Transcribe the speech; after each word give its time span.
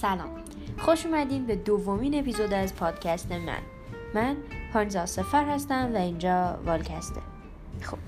سلام. 0.00 0.30
خوش 0.78 1.06
اومدین 1.06 1.46
به 1.46 1.56
دومین 1.56 2.18
اپیزود 2.18 2.52
از 2.52 2.74
پادکست 2.74 3.32
من. 3.32 3.58
من 4.14 4.36
پانزا 4.72 5.06
سفر 5.06 5.44
هستم 5.44 5.90
و 5.94 5.96
اینجا 5.96 6.58
والکسته. 6.66 7.20
خب 7.82 7.98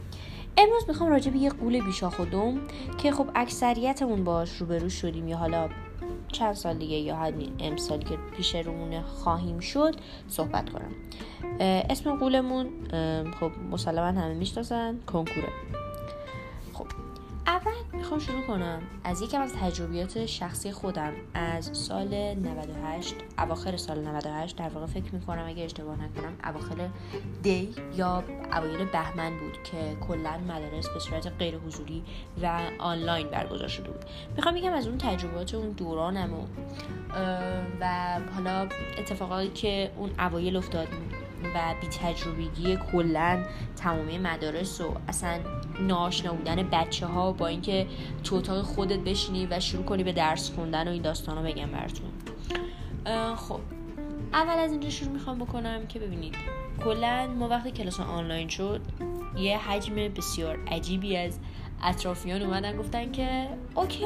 امروز 0.58 0.84
می‌خوام 0.88 1.11
راجع 1.11 1.30
به 1.30 1.39
یه 1.39 1.50
قول 1.50 1.84
بیشا 1.84 2.11
خودم 2.11 2.61
که 2.98 3.12
خب 3.12 3.26
اکثریتمون 3.34 4.25
باش 4.25 4.57
روبرو 4.57 4.89
شدیم 4.89 5.29
یا 5.29 5.36
حالا 5.36 5.68
چند 6.29 6.54
سال 6.54 6.79
دیگه 6.79 6.96
یا 6.96 7.16
همین 7.16 7.53
امسالی 7.58 8.04
که 8.04 8.16
پیش 8.36 8.54
رومونه 8.54 9.02
خواهیم 9.02 9.61
شد 9.61 9.95
صحبت 10.29 10.70
کنم. 10.70 10.93
اسم 11.61 12.16
قولمون 12.16 12.68
خب 13.41 13.50
مسلما 13.70 14.07
همه 14.07 14.34
می‌شناسن 14.34 14.98
کنکوره. 15.07 15.48
اول 17.46 17.72
می‌خوام 18.00 18.21
شروع 18.21 18.43
کنم. 18.43 18.82
از 19.04 19.22
یکم 19.22 19.40
از 19.40 19.53
تجربیات 19.53 20.27
شخصی 20.27 20.72
خودم 20.72 21.13
از 21.35 21.71
سال 21.72 22.35
98 22.35 23.14
اواخر 23.39 23.77
سال 23.77 23.99
98 24.08 24.57
در 24.57 24.68
واقع 24.68 24.86
فکر 24.86 25.14
می‌کنم 25.14 25.45
اگه 25.46 25.64
اشتباه 25.64 25.96
نکنم 26.05 26.32
اواخر 26.44 26.89
دی 27.43 27.75
یا 27.96 28.25
اوایل 28.53 28.85
بهمن 28.85 29.39
بود 29.39 29.63
که 29.63 29.96
کلا 30.08 30.39
مدارس 30.39 30.89
به 30.89 31.00
صورت 31.00 31.32
غیر 31.39 31.58
حضوری 31.58 32.03
و 32.42 32.61
آنلاین 32.78 33.28
برگزار 33.28 33.69
شده 33.69 33.91
بود. 33.91 34.05
می‌خوام 34.36 34.55
بگم 34.55 34.72
از 34.72 34.86
اون 34.86 34.98
تجربیات 34.98 35.55
اون 35.55 35.70
دورانم 35.70 36.34
و, 36.34 36.47
و 37.80 38.19
حالا 38.34 38.69
اتفاقاتی 38.98 39.48
که 39.48 39.91
اون 39.97 40.11
اوایل 40.19 40.56
افتاد 40.56 40.89
و 41.55 41.75
بی 41.80 41.86
تجربگی 41.86 42.78
کلا 42.92 43.44
تمامی 43.77 44.19
مدارس 44.19 44.80
و 44.80 44.94
اصلا 45.08 45.39
ناشنا 45.80 46.33
بودن 46.33 46.69
بچه 46.72 47.06
ها 47.06 47.33
با 47.33 47.47
اینکه 47.47 47.86
تو 48.25 48.36
اتاق 48.36 48.62
خودت 48.62 48.98
بشینی 48.98 49.46
و 49.50 49.61
شروع 49.61 49.84
کنی 49.84 50.05
به 50.05 50.12
درس 50.12 50.50
خوندن 50.50 50.88
و 50.88 50.91
این 50.91 51.02
داستان 51.02 51.36
رو 51.36 51.42
بگم 51.42 51.66
براتون. 51.66 52.11
خب 53.36 53.61
اول 54.33 54.58
از 54.58 54.72
اینجا 54.72 54.91
شروع 54.91 55.12
می‌خوام 55.12 55.38
بکنم 55.38 55.86
که 55.86 55.98
ببینید 55.98 56.34
کلا 56.84 57.27
ما 57.38 57.48
وقتی 57.48 57.70
کلاس 57.70 58.00
آنلاین 58.00 58.48
شد 58.48 58.80
یه 59.36 59.58
حجم 59.58 59.94
بسیار 59.94 60.58
عجیبی 60.66 61.16
از 61.16 61.38
اطرافیان 61.83 62.42
اومدن 62.42 62.77
گفتن 62.77 63.12
که 63.12 63.48
اوکی 63.74 64.05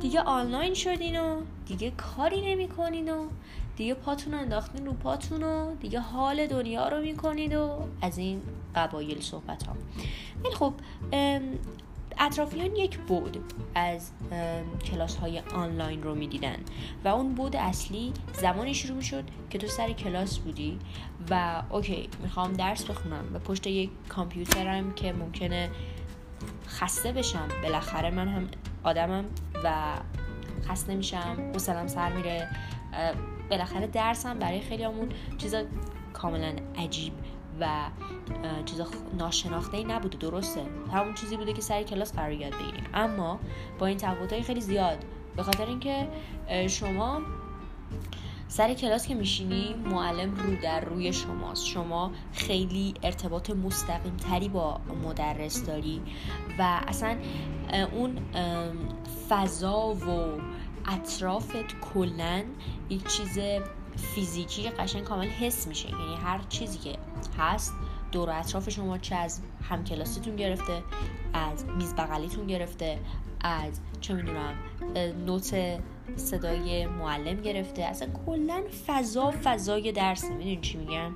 دیگه 0.00 0.20
آنلاین 0.20 0.74
شدین 0.74 1.20
و 1.20 1.40
دیگه 1.66 1.90
کاری 1.90 2.40
نمی‌کنین 2.40 3.08
و 3.08 3.26
دیگه 3.82 3.94
پاتون 3.94 4.34
انداختین 4.34 4.86
رو 4.86 4.92
پاتون 4.92 5.42
و 5.42 5.74
دیگه 5.74 6.00
حال 6.00 6.46
دنیا 6.46 6.88
رو 6.88 7.00
می‌کنید 7.00 7.54
و 7.54 7.78
از 8.02 8.18
این 8.18 8.42
قبایل 8.74 9.20
صحبت 9.20 9.62
ها 9.62 9.76
ولی 10.44 10.54
خب 10.54 10.74
اطرافیان 12.18 12.76
یک 12.76 12.98
بود 12.98 13.36
از 13.74 14.10
کلاس 14.84 15.16
های 15.16 15.38
آنلاین 15.38 16.02
رو 16.02 16.14
می‌دیدن 16.14 16.56
و 17.04 17.08
اون 17.08 17.34
بود 17.34 17.56
اصلی 17.56 18.12
زمانی 18.40 18.74
شروع 18.74 19.00
شد 19.00 19.24
که 19.50 19.58
تو 19.58 19.66
سر 19.66 19.92
کلاس 19.92 20.38
بودی 20.38 20.78
و 21.30 21.62
اوکی 21.70 22.08
می‌خوام 22.22 22.52
درس 22.52 22.84
بخونم 22.84 23.24
و 23.34 23.38
پشت 23.38 23.66
یک 23.66 23.90
کامپیوترم 24.08 24.94
که 24.94 25.12
ممکنه 25.12 25.70
خسته 26.66 27.12
بشم. 27.12 27.48
بالاخره 27.62 28.10
من 28.10 28.28
هم 28.28 28.48
آدمم 28.82 29.24
و 29.64 29.94
خسته 30.68 30.94
میشم. 30.94 31.50
حوصلم 31.54 31.86
سر 31.86 32.12
میره 32.12 32.48
بالاخره 33.50 33.86
درسم 33.86 34.38
برای 34.38 34.60
خیلی 34.60 34.82
همون 34.82 35.08
چیز 35.38 35.54
کاملا 36.12 36.52
عجیب 36.78 37.12
و 37.60 37.68
چیز 38.64 38.80
ناشناخته 39.18 39.76
ای 39.76 39.84
نبوده 39.84 40.18
درسته. 40.18 40.62
همون 40.92 41.14
چیزی 41.14 41.36
بوده 41.36 41.52
که 41.52 41.60
سر 41.60 41.82
کلاس 41.82 42.12
قرار 42.12 42.32
یاد 42.32 42.52
بگیریم. 42.54 42.84
اما 42.94 43.40
با 43.78 43.86
این 43.86 43.96
تفاوت‌های 43.96 44.42
خیلی 44.42 44.60
زیاد 44.60 44.98
به 45.36 45.42
خاطر 45.42 45.66
اینکه 45.66 46.08
شما 46.68 47.20
سر 48.48 48.74
کلاس 48.74 49.08
که 49.08 49.14
میشینی 49.14 49.74
معلم 49.74 50.34
رو 50.34 50.56
در 50.62 50.80
روی 50.80 51.12
شماست. 51.12 51.66
شما 51.66 52.12
خیلی 52.32 52.94
ارتباط 53.02 53.50
مستقیم 53.50 54.16
تری 54.16 54.48
با 54.48 54.80
مدرس 55.04 55.66
داری 55.66 56.02
و 56.58 56.80
اصلا 56.88 57.16
اون 57.92 58.18
فضا 59.28 59.94
و 59.94 60.40
اطرافت 60.88 61.80
کلا 61.94 62.42
یک 62.90 63.08
چیز 63.08 63.38
فیزیکی 63.96 64.70
قشنگ 64.70 65.04
کامل 65.04 65.28
حس 65.28 65.66
میشه. 65.66 65.90
یعنی 65.90 66.16
هر 66.16 66.40
چیزی 66.48 66.78
که 66.78 66.98
هست 67.38 67.74
دور 68.12 68.30
اطراف 68.30 68.70
شما 68.70 68.98
چه 68.98 69.14
از 69.14 69.40
همکلاسیتون 69.68 70.36
گرفته 70.36 70.82
از 71.34 71.64
میز 71.64 71.94
بغلیتون 71.94 72.46
گرفته 72.46 72.98
از 73.40 73.80
چه 74.00 74.14
می‌دونم 74.14 74.54
نوت 75.26 75.80
صدای 76.16 76.86
معلم 76.86 77.40
گرفته. 77.40 77.82
اصلا 77.82 78.08
کلا 78.26 78.62
فضا 78.86 79.34
فضای 79.44 79.92
درس. 79.92 80.24
می‌دونین 80.24 80.60
چی 80.60 80.78
میگم؟ 80.78 81.12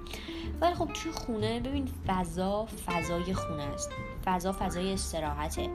ولی 0.60 0.74
خب 0.74 0.90
توی 0.92 1.12
خونه 1.12 1.60
ببین 1.60 1.88
فضا 2.06 2.66
فضای 2.86 3.34
خونه 3.34 3.62
است. 3.62 3.90
فضا 4.24 4.52
فضای 4.52 4.92
استراحته. 4.92 5.70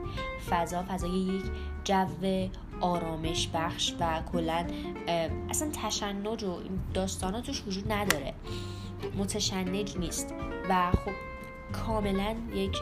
فضا 0.50 0.84
فضای 0.88 1.10
یک 1.10 1.44
جو 1.84 2.48
آرامش 2.82 3.48
بخش 3.54 3.94
و 4.00 4.22
کلا 4.32 4.66
اصلا 5.50 5.70
تشنج 5.82 6.44
و 6.44 6.58
داستاناتش 6.94 7.46
توش 7.46 7.62
وجود 7.66 7.92
نداره. 7.92 8.34
متشنج 9.16 9.98
نیست. 9.98 10.34
و 10.68 10.90
خب 10.90 11.12
کاملا 11.72 12.36
یک 12.54 12.76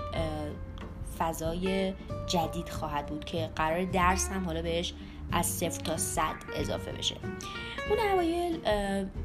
فضای 1.19 1.95
جدید 2.27 2.69
خواهد 2.69 3.07
بود 3.07 3.25
که 3.25 3.51
قرار 3.57 3.85
درس 3.85 4.29
هم 4.29 4.45
حالا 4.45 4.63
بهش 4.63 4.95
از 5.33 5.47
صفر 5.47 5.81
تا 5.81 5.97
صد 5.97 6.35
اضافه 6.55 6.93
بشه. 6.93 7.17
اون 7.91 7.99
اوایل 8.13 8.59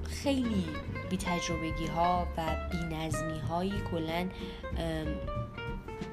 خیلی 0.03 0.65
بی 1.09 1.17
تجربگی 1.17 1.87
ها 1.87 2.27
و 2.37 2.41
بی 2.71 2.95
نظمی 2.95 3.39
هایی 3.39 3.73
کلا 3.91 4.27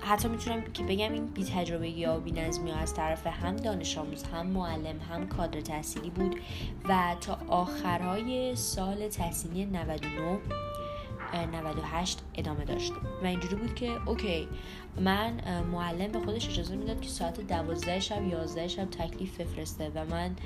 حتی 0.05 0.29
می‌تونم 0.29 0.63
که 0.63 0.83
بگم 0.83 1.13
این 1.13 1.27
بی 1.27 1.45
تجربگی 1.45 2.05
ها 2.05 2.17
و 2.17 2.21
بی 2.21 2.33
نظمی 2.33 2.71
از 2.71 2.95
طرف 2.95 3.27
هم 3.27 3.57
دانش 3.57 3.99
آموز 3.99 4.23
هم 4.23 4.47
معلم 4.47 5.01
هم 5.11 5.29
کادر 5.29 5.61
تحصیلی 5.61 6.11
بود 6.11 6.41
و 6.89 7.17
تا 7.21 7.39
آخرهای 7.49 8.57
سال 8.57 9.09
تحصیلی 9.09 9.65
99 9.65 10.39
98 11.53 12.23
ادامه 12.35 12.65
داشت. 12.65 12.93
و 13.23 13.27
اینجوری 13.27 13.57
بود 13.57 13.75
که 13.75 13.91
اوکی 14.07 14.49
من 15.01 15.63
معلم 15.73 16.13
به 16.13 16.21
خودش 16.21 16.49
اجازه 16.49 16.77
می‌داد 16.77 17.01
که 17.01 17.09
ساعت 17.09 17.41
12 17.41 18.01
شب 18.01 18.27
11 18.27 18.69
شب 18.69 18.85
تکلیف 18.85 19.41
بفرسته 19.41 19.93
و 19.95 20.05
من 20.05 20.37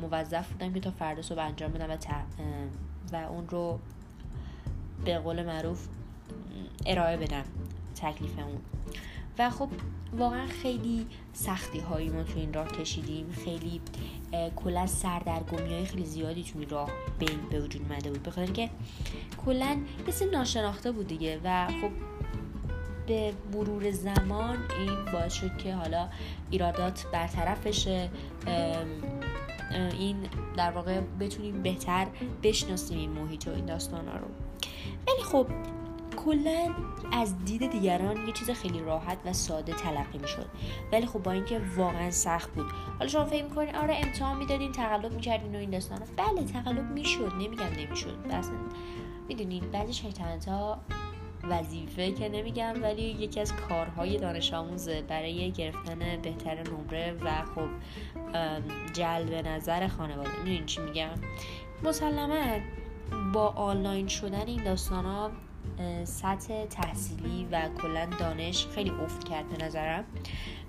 موظف 0.00 0.48
بودم 0.48 0.72
که 0.72 0.80
تا 0.80 0.90
فردا 0.90 1.22
صبح 1.22 1.40
انجام 1.40 1.72
بدم 1.72 1.88
و, 1.90 1.96
و 3.12 3.16
اون 3.16 3.48
رو 3.48 3.78
به 5.04 5.18
قول 5.18 5.42
معروف 5.42 5.86
ارائه 6.86 7.16
بدم. 7.16 7.44
تکلیفمون 7.94 8.60
و 9.38 9.50
خب 9.50 9.68
واقعا 10.18 10.46
خیلی 10.46 11.06
سختی 11.32 11.80
هایی 11.80 12.08
ما 12.08 12.22
تو 12.22 12.38
این 12.38 12.52
راه 12.52 12.68
کشیدیم. 12.68 13.32
خیلی 13.44 13.80
کلا 14.56 14.86
سردرگمی 14.86 15.74
های 15.74 15.84
خیلی 15.84 16.04
زیادی 16.04 16.42
تو 16.42 16.58
این 16.58 16.68
راه 16.68 16.90
بین 17.18 17.40
به 17.50 17.60
وجود 17.60 17.82
اومده 17.82 18.10
بود. 18.10 18.22
بخاطر 18.22 18.52
که 18.52 18.70
کلا 19.46 19.78
یه 20.20 20.26
ناشناخته 20.32 20.92
بود 20.92 21.06
دیگه 21.06 21.40
و 21.44 21.66
خب 21.66 21.90
به 23.06 23.32
مرور 23.52 23.90
زمان 23.90 24.56
این 24.78 25.12
باعث 25.12 25.32
شد 25.32 25.56
که 25.56 25.74
حالا 25.74 26.08
ایرادات 26.50 27.06
برطرف 27.12 27.66
بشه 27.66 28.10
این 29.98 30.16
در 30.56 30.70
واقع 30.70 31.00
بتونیم 31.00 31.62
بهتر 31.62 32.06
بشناسیم 32.42 32.98
این 32.98 33.10
محیط 33.10 33.48
و 33.48 33.50
این 33.50 33.66
داستان 33.66 34.08
ها 34.08 34.16
رو. 34.16 34.26
ولی 35.06 35.22
خب 35.22 35.46
کلا 36.24 36.74
از 37.12 37.44
دید 37.44 37.70
دیگران 37.70 38.26
یه 38.26 38.32
چیز 38.32 38.50
خیلی 38.50 38.80
راحت 38.80 39.18
و 39.24 39.32
ساده 39.32 39.72
تلقی 39.72 40.18
می‌شد. 40.18 40.46
ولی 40.92 41.06
خب 41.06 41.22
با 41.22 41.32
اینکه 41.32 41.60
واقعا 41.76 42.10
سخت 42.10 42.54
بود. 42.54 42.66
حالا 42.98 43.10
شما 43.10 43.24
فکر 43.24 43.44
می‌کنین 43.44 43.76
آره 43.76 43.96
امتحان 44.04 44.36
می‌دادین 44.36 44.72
تقلب 44.72 45.12
می‌کردین 45.12 45.54
و 45.54 45.58
این 45.58 45.70
داستان 45.70 45.98
بله 46.16 46.44
تقلب 46.44 46.90
می‌شد. 46.90 47.32
نمیگم 47.32 47.66
نمی‌شد. 47.78 48.18
اصلا 48.30 48.56
می‌دونین 49.28 49.70
بعضی 49.70 49.92
شیطنت 49.92 50.48
وظیفه 51.48 52.12
که 52.12 52.28
نمیگم 52.28 52.74
ولی 52.82 53.02
یکی 53.02 53.40
از 53.40 53.52
کارهای 53.56 54.18
دانش 54.18 54.54
آموزه 54.54 55.02
برای 55.02 55.52
گرفتن 55.52 55.98
بهتر 56.22 56.62
نمره 56.62 57.12
و 57.12 57.30
خب 57.54 57.68
جلب 58.92 59.46
نظر 59.46 59.88
خانواده. 59.88 60.30
می‌دونین 60.38 60.66
چی 60.66 60.80
میگم؟ 60.80 61.10
مسلما 61.82 62.58
با 63.32 63.48
آنلاین 63.48 64.08
شدن 64.08 64.46
این 64.46 64.64
داستان 64.64 65.04
ها 65.04 65.30
سطح 66.04 66.66
تحصیلی 66.66 67.48
و 67.52 67.68
کلا 67.68 68.06
دانش 68.20 68.66
خیلی 68.66 68.90
افت 68.90 69.28
کرد 69.28 69.48
به 69.48 69.64
نظرم. 69.64 70.04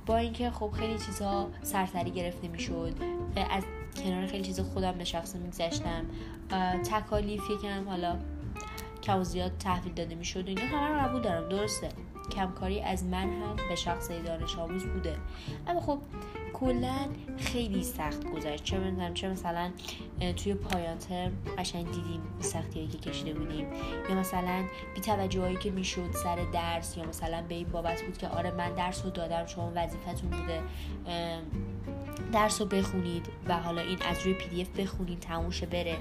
با 0.06 0.18
اینکه 0.18 0.52
خب 0.52 0.72
خیلی 0.72 1.00
چیزها 1.00 1.50
سرسری 1.62 2.12
گرفته 2.12 2.48
می‌شد 2.48 2.94
از 3.52 3.63
کنار 4.04 4.28
خیلی 4.28 4.44
چیز 4.44 4.60
خودم 4.60 4.92
به 4.92 5.04
شخص 5.04 5.36
میگذشتم. 5.36 6.06
تکالیف 6.92 7.50
یکم 7.50 7.90
حالا 7.90 8.18
کم 9.04 9.24
زیاد 9.24 9.57
تحویل 9.57 9.94
داده 9.94 10.16
می‌شد. 10.16 10.44
اینا 10.48 10.62
همه 10.62 10.88
رو 10.88 11.08
قبول 11.08 11.22
دارم. 11.22 11.50
درسته. 11.50 11.90
کمکاری 12.31 12.81
از 12.81 13.04
من 13.04 13.30
هم 13.30 13.56
به 13.69 13.75
شخص 13.75 14.12
دانش 14.12 14.58
آموز 14.58 14.86
بوده. 14.86 15.18
اما 15.68 15.81
خب 15.81 16.00
کلا 16.60 16.96
خیلی 17.38 17.84
سخت 17.84 18.31
گذشت. 18.31 18.63
چه 18.63 18.80
مثلا 18.80 19.13
چه 19.13 19.30
مثلا 19.30 19.72
توی 20.36 20.54
پایان 20.54 20.98
ترم 20.98 21.31
قشنگ 21.57 21.86
دیدیم 21.86 22.22
سختی 22.40 22.88
که 22.88 22.98
کشیده 22.98 23.34
بودیم. 23.34 23.68
یا 24.10 24.16
مثلا 24.16 24.63
بی 24.96 25.02
توجه 25.02 25.42
هایی 25.42 25.57
که 25.57 25.72
می‌شد 25.72 26.12
سر 26.12 26.38
درس 26.54 26.98
یا 26.98 27.06
مثلا 27.06 27.44
به 27.50 27.56
این 27.56 27.68
بابت 27.68 28.02
بود 28.02 28.18
که 28.18 28.28
آره 28.28 28.52
من 28.52 28.74
درس 28.74 29.06
رو 29.06 29.12
دادم 29.12 29.46
شما 29.46 29.72
وظیفتون 29.75 30.30
بوده. 30.30 30.62
درس 32.33 32.62
رو 32.62 32.67
بخونید 32.67 33.27
و 33.47 33.57
حالا 33.57 33.81
این 33.81 33.97
از 34.01 34.21
روی 34.25 34.33
پی 34.33 34.50
دی 34.50 34.62
اف 34.62 34.69
بخونید 34.79 35.19
تموشه 35.19 35.65
بره. 35.65 35.97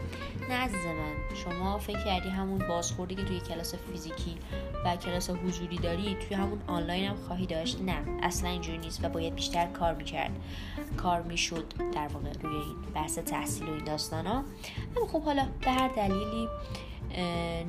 نه 0.48 0.54
عزیز 0.54 0.86
من 0.86 1.36
شما 1.36 1.78
فکر 1.78 2.04
کردی 2.04 2.28
همون 2.28 2.68
بازخوردی 2.68 3.14
که 3.14 3.24
توی 3.24 3.40
کلاس 3.40 3.74
فیزیکی 3.74 4.36
و 4.84 4.96
کلاس 4.96 5.30
حضوری 5.30 5.76
داری 5.76 6.14
توی 6.14 6.36
همون 6.36 6.58
آنلاین 6.66 7.04
هم 7.04 7.16
خواهی 7.16 7.46
داشت؟ 7.46 7.80
نه 7.80 7.96
اصلا 8.22 8.50
اینجوری 8.50 8.78
نیست 8.78 9.04
و 9.04 9.08
باید 9.08 9.34
بیشتر 9.34 9.66
کار 9.66 9.94
می‌کرد. 9.94 10.30
کار 10.96 11.22
می‌شد 11.22 11.64
در 11.92 12.08
واقع 12.08 12.32
روی 12.42 12.56
این 12.56 12.76
بحث 12.94 13.18
تحصیل 13.18 13.68
و 13.68 13.72
این 13.72 13.84
داستان 13.84 14.26
ها 14.26 14.44
اما 14.96 15.06
خب 15.06 15.22
حالا 15.22 15.48
به 15.60 15.70
هر 15.70 15.88
دلیلی 15.88 16.48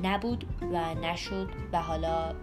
نبود 0.02 0.46
و 0.72 0.94
نشد 0.94 1.48
و 1.72 1.82
حالا 1.82 2.34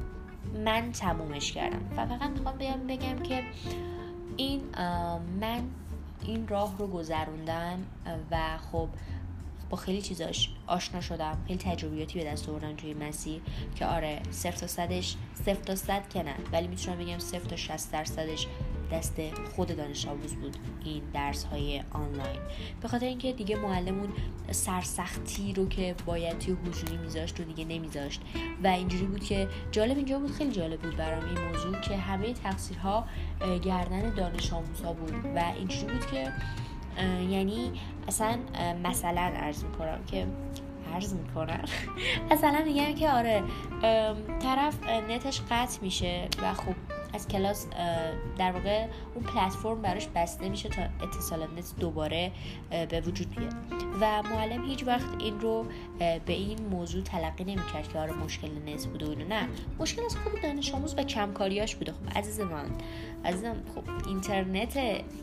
من 0.66 0.92
تمومش 0.92 1.52
کردم. 1.52 1.82
و 1.98 2.06
فقط 2.06 2.30
می‌خوام 2.30 2.58
بگم 2.58 2.88
بگم 2.88 3.24
که 3.24 3.44
این 4.38 4.62
من 5.42 5.64
این 6.26 6.48
راه 6.48 6.78
رو 6.78 6.88
گذروندم 6.88 7.80
و 8.32 8.58
خب 8.72 8.88
با 9.70 9.78
خیلی 9.78 10.02
چیزاش 10.02 10.50
آشنا 10.68 11.02
شدم 11.02 11.38
خیلی 11.48 11.60
تجربیاتی 11.60 12.20
به 12.20 12.26
دست 12.26 12.50
آوردم 12.50 12.76
توی 12.76 12.94
مسیر 12.94 13.42
که 13.76 13.86
آره 13.86 14.22
صفر 14.32 14.58
تا 14.58 14.68
صدش 14.68 15.16
صفر 15.36 15.54
تا 15.64 15.76
صد 15.76 16.10
که 16.10 16.24
نه 16.24 16.36
ولی 16.52 16.68
می‌تونم 16.68 16.98
بگم 16.98 17.20
صفر 17.20 17.50
تا 17.50 17.56
60 17.56 17.92
درصدش 17.92 18.48
دست 18.94 19.22
خود 19.56 19.78
دانش 19.78 20.08
آموز 20.08 20.34
بود 20.34 20.58
این 20.86 21.04
درس 21.14 21.44
های 21.44 21.84
آنلاین. 21.92 22.40
به 22.82 22.88
خاطر 22.88 23.06
اینکه 23.06 23.34
دیگه 23.34 23.56
معلمون 23.56 24.10
سرسختی 24.52 25.54
رو 25.54 25.68
که 25.68 25.96
باید 26.06 26.40
توی 26.40 26.54
حضوری 26.54 26.98
میذاشت 26.98 27.40
و 27.40 27.44
دیگه 27.44 27.66
نمیذاشت. 27.66 28.22
و 28.64 28.68
اینجوری 28.68 29.06
بود 29.06 29.24
که 29.24 29.48
جالب 29.72 29.98
اینجا 29.98 30.20
بود 30.20 30.32
خیلی 30.32 30.52
جالب 30.52 30.80
بود 30.80 30.98
برام 30.98 31.26
این 31.26 31.48
موضوع 31.48 31.80
که 31.82 31.98
همه 31.98 32.34
تقصیرها 32.34 33.06
گردن 33.64 34.14
دانش 34.14 34.54
آموزها 34.54 34.94
بود. 34.94 35.14
و 35.36 35.40
اینجوری 35.58 35.94
بود 35.94 36.06
که 36.06 36.32
یعنی 37.30 37.72
اصلا 38.08 38.38
مثلا 38.84 39.22
عرض 39.22 39.64
می‌کنم 39.64 40.00
که 40.08 40.28
عرض 40.94 41.14
می‌کنم 41.14 41.64
مثلا 42.32 42.64
میگم 42.66 42.96
که 42.96 43.10
آره 43.10 43.44
طرف 44.40 44.84
نتش 45.10 45.42
قطع 45.50 45.82
میشه 45.82 46.28
و 46.44 46.54
خب 46.54 46.76
از 47.14 47.28
کلاس 47.28 47.68
در 48.38 48.52
واقع 48.52 48.88
اون 49.16 49.24
پلتفرم 49.24 49.82
براش 49.82 50.08
بسته 50.16 50.50
میشه 50.50 50.70
تا 50.70 50.82
اتصال 50.82 51.44
نت 51.58 51.74
دوباره 51.80 52.32
به 52.90 53.02
وجود 53.02 53.36
بیاد. 53.36 53.54
و 54.02 54.24
معلم 54.24 54.66
هیچ 54.66 54.84
وقت 54.88 55.08
این 55.20 55.40
رو 55.40 55.66
به 56.00 56.34
این 56.34 56.66
موضوع 56.66 57.04
تلقی 57.04 57.44
نمی‌کرد 57.44 57.94
که 57.94 58.00
آره 58.00 58.14
مشکل 58.14 58.48
نت 58.68 58.86
بوده 58.86 59.06
و 59.06 59.16
نه 59.16 59.48
مشکل 59.80 60.02
از 60.06 60.16
خود 60.16 60.42
دانش 60.42 60.74
آموز 60.74 60.96
و 60.98 61.04
کمکاریاش 61.04 61.76
بوده. 61.76 61.92
خب 61.92 62.18
عزیز 62.18 62.40
من 62.40 62.66
عزیزم 63.26 63.56
خب 63.76 64.08
اینترنت 64.08 64.78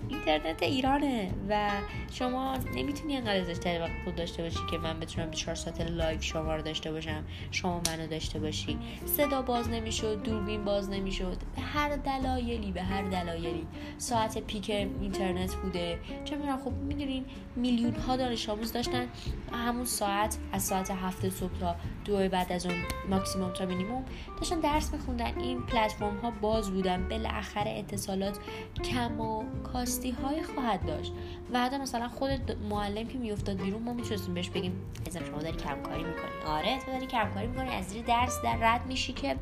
اینترنت 0.08 0.62
ایرانه 0.62 1.30
و 1.48 1.70
شما 2.12 2.56
نمی‌تونی 2.74 3.16
انقدر 3.16 3.40
ازش 3.40 3.58
توقع 3.58 4.12
داشته 4.16 4.42
باشی 4.42 4.58
که 4.70 4.78
من 4.78 5.00
بتونم 5.00 5.30
24 5.30 5.54
ساعت 5.54 5.80
live 5.80 6.20
شما 6.20 6.56
رو 6.56 6.62
داشته 6.62 6.92
باشم 6.92 7.24
شما 7.50 7.80
منو 7.86 8.06
داشته 8.06 8.38
باشی. 8.38 8.78
صدا 9.06 9.42
باز 9.42 9.68
نمی‌شد 9.68 10.22
دوربین 10.22 10.64
باز 10.64 10.90
نمی‌شد. 10.90 11.36
هر 11.80 11.96
دلایلی 11.96 12.72
به 12.72 12.82
هر 12.82 13.02
دلایلی. 13.02 13.66
ساعت 13.98 14.38
peak 14.38 14.70
اینترنت 14.70 15.54
بوده. 15.54 15.98
چه 16.24 16.36
می‌دونم 16.36 16.58
خب 16.58 16.72
می‌دونین 16.72 17.24
میلیون 17.56 17.94
ها 17.94 18.16
دانش 18.16 18.48
آموز 18.48 18.72
داشتن. 18.72 19.06
همون 19.52 19.84
ساعت 19.84 20.36
از 20.52 20.62
ساعت 20.62 20.90
هفت 20.90 21.28
صبح 21.28 21.58
تا 21.60 21.76
دو 22.04 22.28
بعد 22.28 22.52
از 22.52 22.66
اون 22.66 22.74
ماکسیموم 23.10 23.52
تا 23.52 23.66
مینیموم 23.66 24.04
داشتن 24.38 24.60
درس 24.60 24.94
میخوندن. 24.94 25.38
این 25.38 25.62
پلتفرم 25.62 26.16
ها 26.16 26.30
باز 26.30 26.70
بودن. 26.70 27.08
بالاخره 27.08 27.70
اتصالات 27.70 28.38
کم 28.84 29.20
و 29.20 29.44
کاستی 29.62 30.10
های 30.10 30.42
خواهد 30.42 30.86
داشت. 30.86 31.12
و 31.52 31.60
حتی 31.60 31.78
مثلا 31.78 32.08
خود 32.08 32.56
معلم 32.70 33.06
که 33.06 33.18
میافتاد 33.18 33.56
بیرون 33.56 33.82
ما 33.82 33.92
می‌تونستیم 33.92 34.34
بهش 34.34 34.48
بگیم 34.48 34.72
ازم 35.06 35.24
شما 35.24 35.38
داری 35.38 35.56
کمکاری 35.56 36.04
می‌کنی. 36.04 36.42
آره 36.46 36.78
تو 36.78 36.92
داری 36.92 37.06
کمکاری 37.06 37.46
می‌کنی. 37.46 37.68
از 37.68 37.84
زیر 37.84 38.02
درس 38.02 38.42
در 38.44 38.56
رد 38.60 38.86
میشی 38.86 39.12
که 39.12 39.36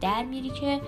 در 0.00 0.22
میری 0.22 0.50
که 0.50 0.80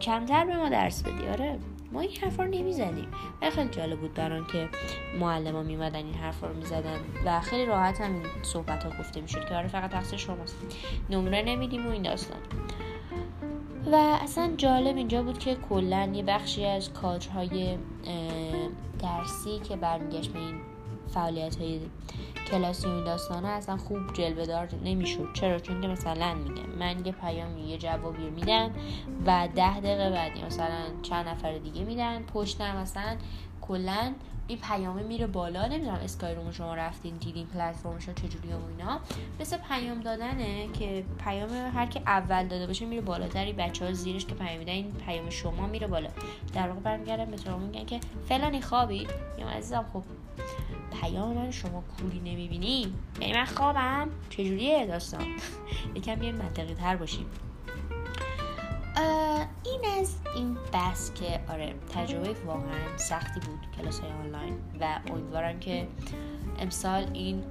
کمتر 0.00 0.44
به 0.44 0.56
ما 0.56 0.68
درس 0.68 1.02
بدی 1.02 1.28
آره. 1.28 1.58
ما 1.92 2.00
این 2.00 2.10
حرفا 2.22 2.42
رو 2.42 2.50
نمی‌زدیم. 2.50 3.06
و 3.42 3.50
خیلی 3.50 3.68
جالب 3.68 4.00
بود 4.00 4.14
بران 4.14 4.46
که 4.52 4.68
معلم 5.20 5.54
ها 5.54 5.62
میمدن 5.62 5.96
این 5.96 6.14
حرفا 6.14 6.46
رو 6.46 6.56
می‌زدن 6.56 6.98
و 7.26 7.40
خیلی 7.40 7.66
راحت 7.66 8.00
هم 8.00 8.12
این 8.12 8.22
صحبت 8.42 8.84
ها 8.84 8.90
گفته 9.00 9.20
می‌شد 9.20 9.48
که 9.48 9.54
آره 9.54 9.68
فقط 9.68 9.90
تقصیر 9.90 10.18
شماست. 10.18 10.56
نمره 11.10 11.42
نمیدیم 11.42 11.86
و 11.86 11.90
این 11.90 12.02
داستان. 12.02 12.38
و 13.92 13.94
اصلا 13.94 14.52
جالب 14.56 14.96
اینجا 14.96 15.22
بود 15.22 15.38
که 15.38 15.54
کلا 15.54 16.10
یه 16.14 16.22
بخشی 16.22 16.64
از 16.66 16.92
کادرهای 16.92 17.78
درسی 19.02 19.58
که 19.68 19.76
برمیگشت 19.76 20.32
به 20.32 20.38
این 20.38 20.60
فعالیت 21.14 21.56
های 21.56 21.80
کلاسی 22.46 22.88
این 22.88 23.04
داستانه 23.04 23.48
اصلا 23.48 23.76
خوب 23.76 24.12
جلوه 24.12 24.46
دار 24.46 24.68
نمی‌شد. 24.84 25.28
چرا؟ 25.34 25.58
چون 25.58 25.80
که 25.80 25.88
مثلا 25.88 26.34
میگم 26.34 26.70
من 26.78 27.06
یه 27.06 27.12
پیامی 27.12 27.62
یه 27.62 27.78
جوابی 27.78 28.30
میدم 28.30 28.70
و 29.26 29.48
ده 29.56 29.80
دقیقه 29.80 30.10
بعدی 30.10 30.42
مثلا 30.42 30.82
چند 31.02 31.28
نفر 31.28 31.58
دیگه 31.58 31.84
میدن. 31.84 32.22
پشتم 32.22 32.76
مثلا 32.76 33.16
کلا 33.60 34.12
این 34.48 34.58
پیامه 34.58 35.02
میره 35.02 35.26
بالا. 35.26 35.66
نمی‌دونم 35.66 36.00
اسکای 36.04 36.34
روم 36.34 36.50
شما 36.50 36.74
رفتین 36.74 37.16
دیدین 37.16 37.46
پلتفرمش 37.46 38.08
ها 38.08 38.14
چجوری 38.14 38.48
و 38.52 38.56
اینا. 38.78 39.00
مثل 39.40 39.56
پیام 39.56 40.00
دادنه 40.00 40.68
که 40.72 41.04
پیام 41.24 41.50
هر 41.74 41.86
که 41.86 42.00
اول 42.06 42.46
داده 42.48 42.66
باشه 42.66 42.86
میره 42.86 43.02
بالاتری 43.02 43.52
بچه 43.52 43.84
ها 43.84 43.92
زیرش 43.92 44.26
که 44.26 44.34
پیام 44.34 44.58
میدن 44.58 44.72
این 44.72 44.92
پیام 44.92 45.30
شما 45.30 45.66
میره 45.66 45.86
بالا. 45.86 46.08
در 46.54 46.68
واقع 46.68 46.80
برمیگردن 46.80 47.24
به 47.24 47.36
شما 47.36 47.58
میگن 47.58 47.84
که 47.84 48.00
فلانی 48.28 48.60
خوابی 48.60 49.06
یا 49.38 49.48
عزیزم 49.48 49.84
خب. 49.92 50.02
پیام 51.00 51.50
شما 51.50 51.84
کوری 51.98 52.18
نمی‌بینی؟ 52.18 52.92
یعنی 53.20 53.32
من 53.32 53.44
خوابم 53.44 54.08
چجوریه 54.30 54.86
داستان؟ 54.86 55.26
یکم 55.96 56.22
یه 56.22 56.32
منطقی 56.32 56.74
تر 56.74 56.96
باشیم. 56.96 57.26
این 59.64 59.80
از 60.00 60.16
این 60.34 60.56
بحث 60.72 61.12
که 61.14 61.40
آره 61.48 61.74
تجربه 61.94 62.34
واقعا 62.46 62.96
سختی 62.96 63.40
بود 63.40 63.58
کلاس 63.76 64.00
های 64.00 64.10
آنلاین 64.10 64.58
و 64.80 65.00
امیدوارم 65.10 65.60
که 65.60 65.88
امسال 66.58 67.10
این 67.14 67.42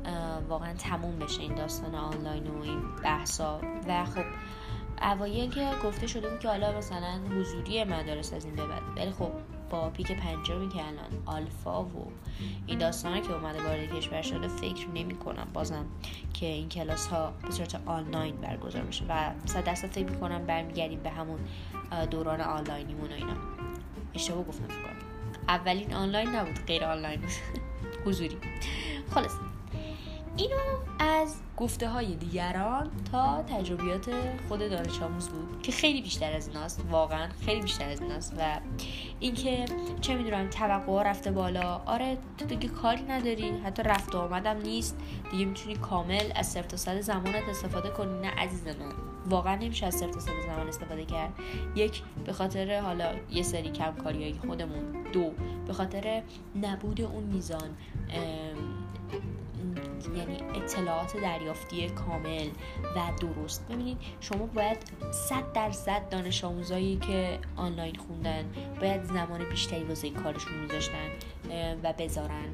واقعا 0.49 0.73
تموم 0.73 1.19
بشه 1.19 1.41
این 1.41 1.55
داستان 1.55 1.95
آنلاین 1.95 2.47
و 2.47 2.61
این 2.61 2.81
بحثا 3.03 3.61
و 3.87 4.05
خب 4.05 4.25
اوایل 5.01 5.51
که 5.51 5.69
گفته 5.83 6.07
شده 6.07 6.29
بود 6.29 6.39
که 6.39 6.47
حالا 6.47 6.77
مثلا 6.77 7.19
حضوری 7.39 7.83
مدارس 7.83 8.33
از 8.33 8.45
این 8.45 8.55
به 8.55 8.67
بعد. 8.67 8.81
ولی 8.95 9.11
خب 9.11 9.31
با 9.69 9.89
پیک 9.89 10.11
پنجمی 10.11 10.69
که 10.69 10.87
الان 10.87 11.23
آلفا 11.25 11.83
و 11.83 12.11
این 12.67 12.79
داستان 12.79 13.21
که 13.21 13.33
اومده 13.33 13.63
وارد 13.63 13.95
کشور 13.95 14.21
شده 14.21 14.47
فکر 14.47 14.87
نمی 14.87 15.15
کنم 15.15 15.47
بازم 15.53 15.85
که 16.33 16.45
این 16.45 16.69
کلاس 16.69 17.07
ها 17.07 17.33
به 17.45 17.51
صورت 17.51 17.81
آنلاین 17.85 18.35
برگزار 18.35 18.81
بشه 18.81 19.05
و 19.09 19.31
صد 19.45 19.63
درصد 19.63 19.87
فکر 19.87 20.05
می‌کنم 20.05 20.45
برمیگردیم 20.45 20.99
به 20.99 21.09
همون 21.09 21.39
دوران 22.11 22.41
آنلاینیمون 22.41 23.11
و 23.11 23.13
اینا. 23.13 23.33
اشتباه 24.13 24.43
گفتم 24.43 24.67
فکر 24.67 24.75
اولین 25.47 25.93
آنلاین 25.93 26.29
نبود 26.29 26.65
غیر 26.67 26.83
آنلاین 26.83 27.21
بود. 27.21 27.29
حضوری. 28.05 28.37
خلاص. 29.13 29.31
اینو 30.37 30.55
از 30.99 31.35
گفته 31.59 31.89
های 31.89 32.15
دیگران 32.15 32.89
تا 33.11 33.43
تجربیات 33.43 34.09
خود 34.47 34.59
دانش 34.59 35.01
آموز 35.01 35.29
بود 35.29 35.61
که 35.61 35.71
خیلی 35.71 36.01
بیشتر 36.01 36.33
از 36.33 36.47
ایناست 36.47 36.81
واقعا 36.91 37.29
خیلی 37.45 37.61
بیشتر 37.61 37.89
از 37.89 38.01
ایناست. 38.01 38.33
و 38.37 38.59
اینکه 39.19 39.65
چه 40.01 40.15
می‌دونم 40.15 40.49
توقع 40.49 41.03
رفته 41.03 41.31
بالا 41.31 41.81
آره 41.85 42.17
تو 42.37 42.45
دیگه 42.45 42.67
کاری 42.69 43.01
نداری 43.01 43.49
حتی 43.49 43.83
رفت 43.83 44.15
آمدم 44.15 44.57
نیست. 44.57 44.97
دیگه 45.31 45.45
می‌تونی 45.45 45.75
کامل 45.75 46.31
از 46.35 46.47
صفر 46.47 46.67
تا 46.67 46.77
صد 46.77 47.01
زمانت 47.01 47.49
استفاده 47.49 47.89
کنی. 47.89 48.19
نه 48.19 48.27
عزیز 48.27 48.67
من 48.67 48.73
واقعا 49.29 49.55
نمیشه 49.55 49.85
از 49.85 49.95
صفر 49.95 50.11
تا 50.11 50.19
صد 50.19 50.31
زمان 50.45 50.67
استفاده 50.67 51.05
کرد. 51.05 51.33
یک 51.75 52.01
به 52.25 52.33
خاطر 52.33 52.79
حالا 52.79 53.11
یه 53.31 53.43
سری 53.43 53.71
کم 53.71 53.93
های 54.03 54.33
خودمون. 54.33 55.11
دو 55.13 55.31
به 55.67 55.73
خاطر 55.73 56.23
نبود 56.55 57.01
اون 57.01 57.23
میزان 57.23 57.69
یعنی 60.07 60.37
اطلاعات 60.55 61.17
دریافتی 61.17 61.89
کامل 61.89 62.47
و 62.95 62.99
درست. 63.21 63.67
ببینید 63.69 63.97
شما 64.19 64.45
باید 64.45 64.77
صد 65.11 65.53
درصد 65.53 66.09
دانش 66.09 66.43
آموزایی 66.43 66.97
که 66.97 67.39
آنلاین 67.55 67.95
خوندن 67.95 68.45
باید 68.81 69.03
زمان 69.03 69.49
بیشتری 69.49 69.83
واسه 69.83 70.09
کارشون 70.09 70.53
میذاشتن 70.53 71.09
و 71.83 71.93
بذارن. 71.93 72.49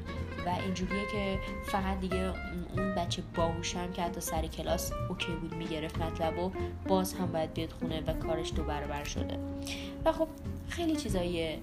و 0.46 0.48
اینجوریه 0.48 1.02
که 1.12 1.38
فقط 1.64 2.00
دیگه 2.00 2.32
اون 2.76 2.94
بچه 2.94 3.22
باهوشم 3.36 3.92
که 3.92 4.02
حتی 4.02 4.20
سر 4.20 4.46
کلاس 4.46 4.92
اوکی 5.08 5.32
بود 5.32 5.54
می‌گرفت 5.54 5.98
مطلب 6.02 6.38
و 6.38 6.52
باز 6.88 7.14
هم 7.14 7.32
باید 7.32 7.54
بیاد 7.54 7.70
خونه 7.72 8.02
و 8.06 8.12
کارش 8.12 8.52
دو 8.52 8.62
برابر 8.62 9.04
شده. 9.04 9.38
و 10.04 10.12
خب 10.12 10.28
خیلی 10.68 10.96
چیزای 10.96 11.58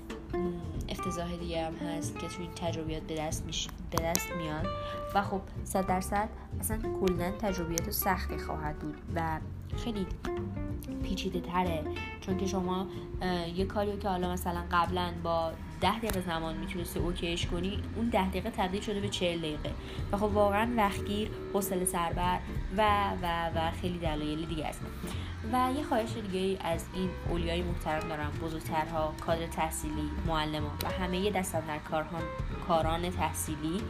افتضاح 0.89 1.35
دیگه 1.35 1.65
هم 1.65 1.73
هست 1.73 2.19
که 2.19 2.27
توی 2.27 2.45
این 2.45 2.53
تجربیات 2.55 3.03
به 3.03 3.15
دست, 3.15 3.45
میش... 3.45 3.67
به 3.91 4.03
دست 4.03 4.31
میاد 4.37 4.67
و 5.15 5.21
خب 5.21 5.41
صد 5.63 5.87
درصد 5.87 6.29
اصلا 6.59 6.79
کلا 6.99 7.31
تجربیات 7.31 7.91
سختی 7.91 8.37
خواهد 8.37 8.79
بود 8.79 8.97
و 9.15 9.39
خیلی 9.77 10.07
پیچیده 11.03 11.41
تره. 11.41 11.83
چون 12.21 12.37
که 12.37 12.47
شما 12.47 12.87
یه 13.55 13.65
کاریو 13.65 13.99
که 13.99 14.09
حالا 14.09 14.33
مثلا 14.33 14.63
قبلا 14.71 15.13
با 15.23 15.51
ده 15.81 15.99
دقیقه 15.99 16.21
زمان 16.21 16.57
می‌تونستی 16.57 16.99
اوکیش 16.99 17.45
کنی 17.45 17.83
اون 17.95 18.09
ده 18.09 18.29
دقیقه 18.29 18.49
تبدیل 18.49 18.81
شده 18.81 18.99
به 18.99 19.09
چهل 19.09 19.39
دقیقه. 19.39 19.71
و 20.11 20.17
خب 20.17 20.23
واقعا 20.23 20.73
وقتگیر 20.77 21.29
حوصله 21.53 21.85
سربر 21.85 22.39
و 22.77 23.09
و 23.21 23.49
و 23.55 23.71
خیلی 23.81 23.97
دلایل 23.97 24.45
دیگه 24.45 24.65
است. 24.65 24.81
و 25.53 25.71
یه 25.77 25.83
خواهش 25.83 26.09
دیگه 26.31 26.65
از 26.65 26.85
این 26.93 27.09
اولیای 27.29 27.61
محترم 27.61 28.07
دارم 28.09 28.31
بزرگترها 28.41 29.13
کادر 29.25 29.47
تحصیلی 29.47 30.11
معلمان 30.27 30.71
و 30.83 31.03
همه 31.03 31.31
دستن 31.31 31.59
در 31.59 31.79
کاران 32.67 33.09
تحصیلی 33.09 33.81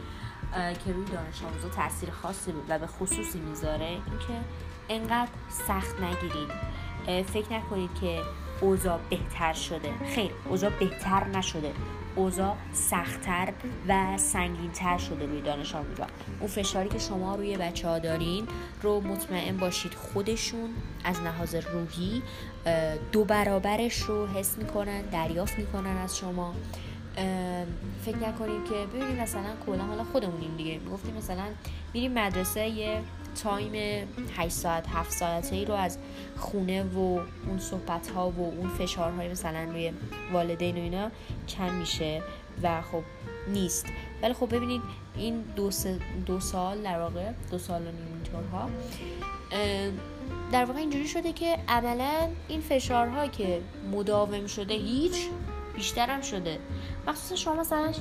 که 0.84 0.92
روی 0.92 1.04
دانش 1.04 1.42
آموزا 1.42 1.68
تاثیر 1.68 2.10
خاصی 2.10 2.52
و 2.68 2.78
به 2.78 2.86
خصوصی 2.86 3.40
می‌ذاره 3.40 3.86
اینکه 3.86 4.40
انقدر 4.88 5.30
سخت 5.68 6.00
نگیرید. 6.00 6.50
فکر 7.26 7.52
نکنید 7.52 7.90
که 8.00 8.20
اوضاع 8.60 8.98
بهتر 9.10 9.52
شده. 9.52 9.90
خیر 10.14 10.30
اوضاع 10.48 10.70
بهتر 10.70 11.24
نشده. 11.24 11.72
اوضاع 12.16 12.56
سختتر 12.72 13.52
و 13.88 14.18
سنگینتر 14.18 14.98
شده 14.98 15.26
روی 15.26 15.40
دانش 15.40 15.74
آموزا. 15.74 16.06
اون 16.40 16.48
فشاری 16.48 16.88
که 16.88 16.98
شما 16.98 17.34
روی 17.34 17.56
بچه 17.56 17.88
ها 17.88 17.98
دارین 17.98 18.48
رو 18.82 19.00
مطمئن 19.00 19.56
باشید 19.56 19.94
خودشون 19.94 20.70
از 21.04 21.20
لحاظ 21.20 21.54
روحی 21.54 22.22
دو 23.12 23.24
برابرش 23.24 23.96
رو 23.96 24.26
حس 24.26 24.58
می‌کنن 24.58 25.02
دریافت 25.02 25.58
می‌کنن 25.58 25.96
از 25.96 26.18
شما. 26.18 26.54
فکر 28.04 28.16
نکنید 28.16 28.64
که 28.64 28.86
ببینید 28.94 29.20
مثلا 29.20 29.50
کلا 29.66 29.84
حالا 29.84 30.04
خودمونیم 30.04 30.56
دیگه. 30.56 30.80
گفتیم 30.92 31.14
مثلا 31.14 31.44
میریم 31.94 32.12
مدرسه 32.12 32.68
یه 32.68 33.02
تایم 33.34 34.06
8 34.36 34.50
ساعت 34.50 34.88
7 34.88 35.10
ساعته 35.10 35.56
ای 35.56 35.64
رو 35.64 35.74
از 35.74 35.98
خونه 36.36 36.82
و 36.82 36.98
اون 36.98 37.58
صحبت 37.58 38.10
ها 38.10 38.30
و 38.30 38.40
اون 38.40 38.68
فشارهای 38.68 39.28
مثلا 39.28 39.64
روی 39.64 39.92
والدین 40.32 40.76
و 40.76 40.80
اینا 40.80 41.10
کم 41.48 41.74
میشه 41.74 42.22
و 42.62 42.82
خب 42.82 43.02
نیست. 43.48 43.86
ولی 44.22 44.32
خب 44.32 44.56
ببینید 44.56 44.82
این 45.16 45.40
دو, 45.56 45.70
دو 46.26 46.40
سال 46.40 46.82
در 46.82 47.00
واقع 47.00 47.32
دو 47.50 47.58
سال 47.58 47.82
و 47.82 47.84
نیم 47.84 48.06
اینطورها 48.14 48.70
در 50.52 50.64
واقع 50.64 50.78
اینجوری 50.78 51.08
شده 51.08 51.32
که 51.32 51.58
عملا 51.68 52.28
این 52.48 52.60
فشارها 52.60 53.26
که 53.26 53.60
مداوم 53.92 54.46
شده 54.46 54.74
هیچ 54.74 55.28
بیشترم 55.74 56.20
شده. 56.20 56.58
مخصوصا 57.06 57.36
شما 57.36 57.54
مثلا 57.54 57.92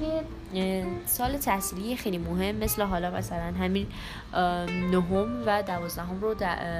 یه 0.53 0.85
سال 1.05 1.37
تحصیلی 1.37 1.95
خیلی 1.95 2.17
مهم 2.17 2.55
مثل 2.55 2.81
حالا 2.81 3.11
مثلا 3.11 3.53
همین 3.59 3.87
نهم 4.91 5.43
و 5.45 5.63
دوازدهم 5.63 6.21
رو 6.21 6.35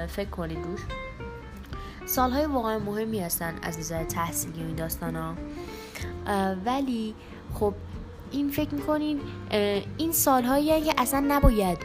فکر 0.06 0.30
کنید 0.30 0.58
روش. 0.58 0.80
سالهای 2.06 2.46
واقعا 2.46 2.78
مهمی 2.78 3.20
هستن 3.20 3.54
از 3.62 3.78
نظر 3.78 4.04
تحصیلی 4.04 4.62
و 4.62 4.66
این 4.66 4.76
داستان 4.76 5.16
ها 5.16 5.34
ولی 6.64 7.14
خب 7.54 7.74
این 8.30 8.50
فکر 8.50 8.74
می‌کنین 8.74 9.20
این 9.98 10.12
سالهایی 10.12 10.80
که 10.80 10.94
اصلا 10.98 11.24
نباید 11.28 11.78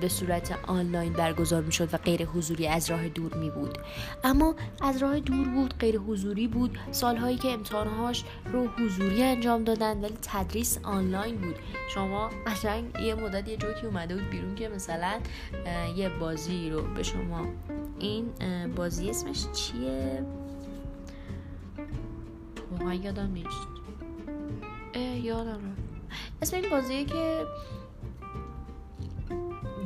به 0.00 0.08
صورت 0.08 0.58
آنلاین 0.66 1.12
برگزار 1.12 1.62
می 1.62 1.72
شد 1.72 1.94
و 1.94 1.96
غیر 1.96 2.24
حضوری 2.24 2.68
از 2.68 2.90
راه 2.90 3.08
دور 3.08 3.34
می 3.34 3.50
بود 3.50 3.78
اما 4.24 4.54
از 4.80 5.02
راه 5.02 5.20
دور 5.20 5.48
بود 5.48 5.74
غیر 5.78 5.98
حضوری 5.98 6.48
بود. 6.48 6.78
سالهایی 6.90 7.36
که 7.36 7.52
امتحانهاش 7.52 8.24
رو 8.52 8.66
حضوری 8.66 9.22
انجام 9.22 9.64
دادن 9.64 10.00
ولی 10.00 10.18
تدریس 10.22 10.78
آنلاین 10.82 11.36
بود. 11.36 11.54
شما 11.94 12.30
قشنگ 12.46 12.84
یه 13.00 13.14
مدت 13.14 13.48
یه 13.48 13.56
جوکی 13.56 13.86
اومده 13.86 14.14
بود 14.14 14.30
بیرون 14.30 14.54
که 14.54 14.68
مثلا 14.68 15.20
یه 15.96 16.08
بازی 16.08 16.70
رو 16.70 16.82
به 16.94 17.02
شما. 17.02 17.46
این 17.98 18.30
بازی 18.76 19.10
اسمش 19.10 19.46
چیه؟ 19.52 20.24
واقعا 22.72 22.94
یادم 22.94 23.30
نیست. 23.32 23.68
یادم 25.22 25.50
رو 25.52 25.70
اسم 26.42 26.56
این 26.56 26.70
بازیه 26.70 27.04
که 27.04 27.44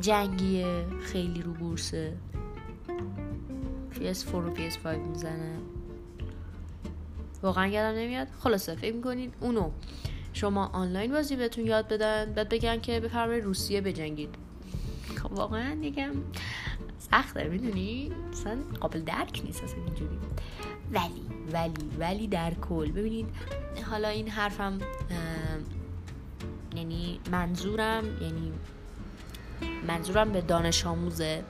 جنگیه 0.01 0.85
خیلی 1.01 1.41
رو 1.41 1.53
بورسه. 1.53 2.17
PS4 3.93 4.35
و 4.35 4.55
PS5 4.55 4.87
می‌زنه. 4.87 5.57
واقعا 7.43 7.67
یادم 7.67 7.99
نمیاد. 7.99 8.27
خلاصه 8.39 8.75
فکر 8.75 8.95
می‌کنید 8.95 9.33
اونو 9.39 9.71
شما 10.33 10.65
آنلاین 10.65 11.11
بازی 11.11 11.35
بهتون 11.35 11.65
یاد 11.65 11.87
بدن 11.87 12.33
بعد 12.33 12.49
بگن 12.49 12.79
که 12.79 12.99
بفرمایید 12.99 13.43
روسیه 13.43 13.81
بجنگید. 13.81 14.35
خب 15.15 15.31
واقعا 15.31 15.73
یکم 15.81 16.11
سخته 16.99 17.43
می‌دونی؟ 17.43 18.11
اصلا 18.31 18.57
قابل 18.79 19.01
درک 19.01 19.41
نیست 19.45 19.63
اصلا 19.63 19.83
اینجوری. 19.85 20.17
ولی 20.91 21.21
ولی 21.51 21.89
ولی 21.99 22.27
در 22.27 22.53
کل 22.53 22.91
ببینید 22.91 23.27
حالا 23.89 24.07
این 24.07 24.29
حرفم 24.29 24.79
یعنی 26.75 27.19
منظورم 27.31 28.03
یعنی 28.21 28.51
منظورم 29.87 30.29
به 30.29 30.41
دانش 30.41 30.85
آموزه. 30.85 31.43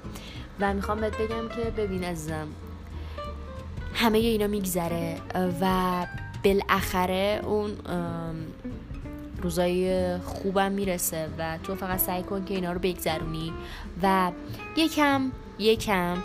و 0.60 0.74
می‌خوام 0.74 1.02
بهت 1.02 1.18
بگم 1.18 1.50
که 1.56 1.72
ببین 1.78 2.04
عزیزم 2.04 2.48
همه 3.94 4.18
اینا 4.18 4.48
میگذره 4.48 5.18
و 5.62 6.06
بالاخره 6.44 7.42
اون 7.44 7.72
روزای 9.42 10.18
خوبم 10.18 10.72
می‌رسه 10.72 11.28
و 11.38 11.58
تو 11.64 11.76
فقط 11.76 12.00
سعی 12.00 12.24
کن 12.24 12.46
که 12.46 12.54
اینا 12.54 12.72
رو 12.72 12.80
بگذرونی. 12.80 13.54
و 14.04 14.32
یکم 14.78 15.32
یکم 15.60 16.18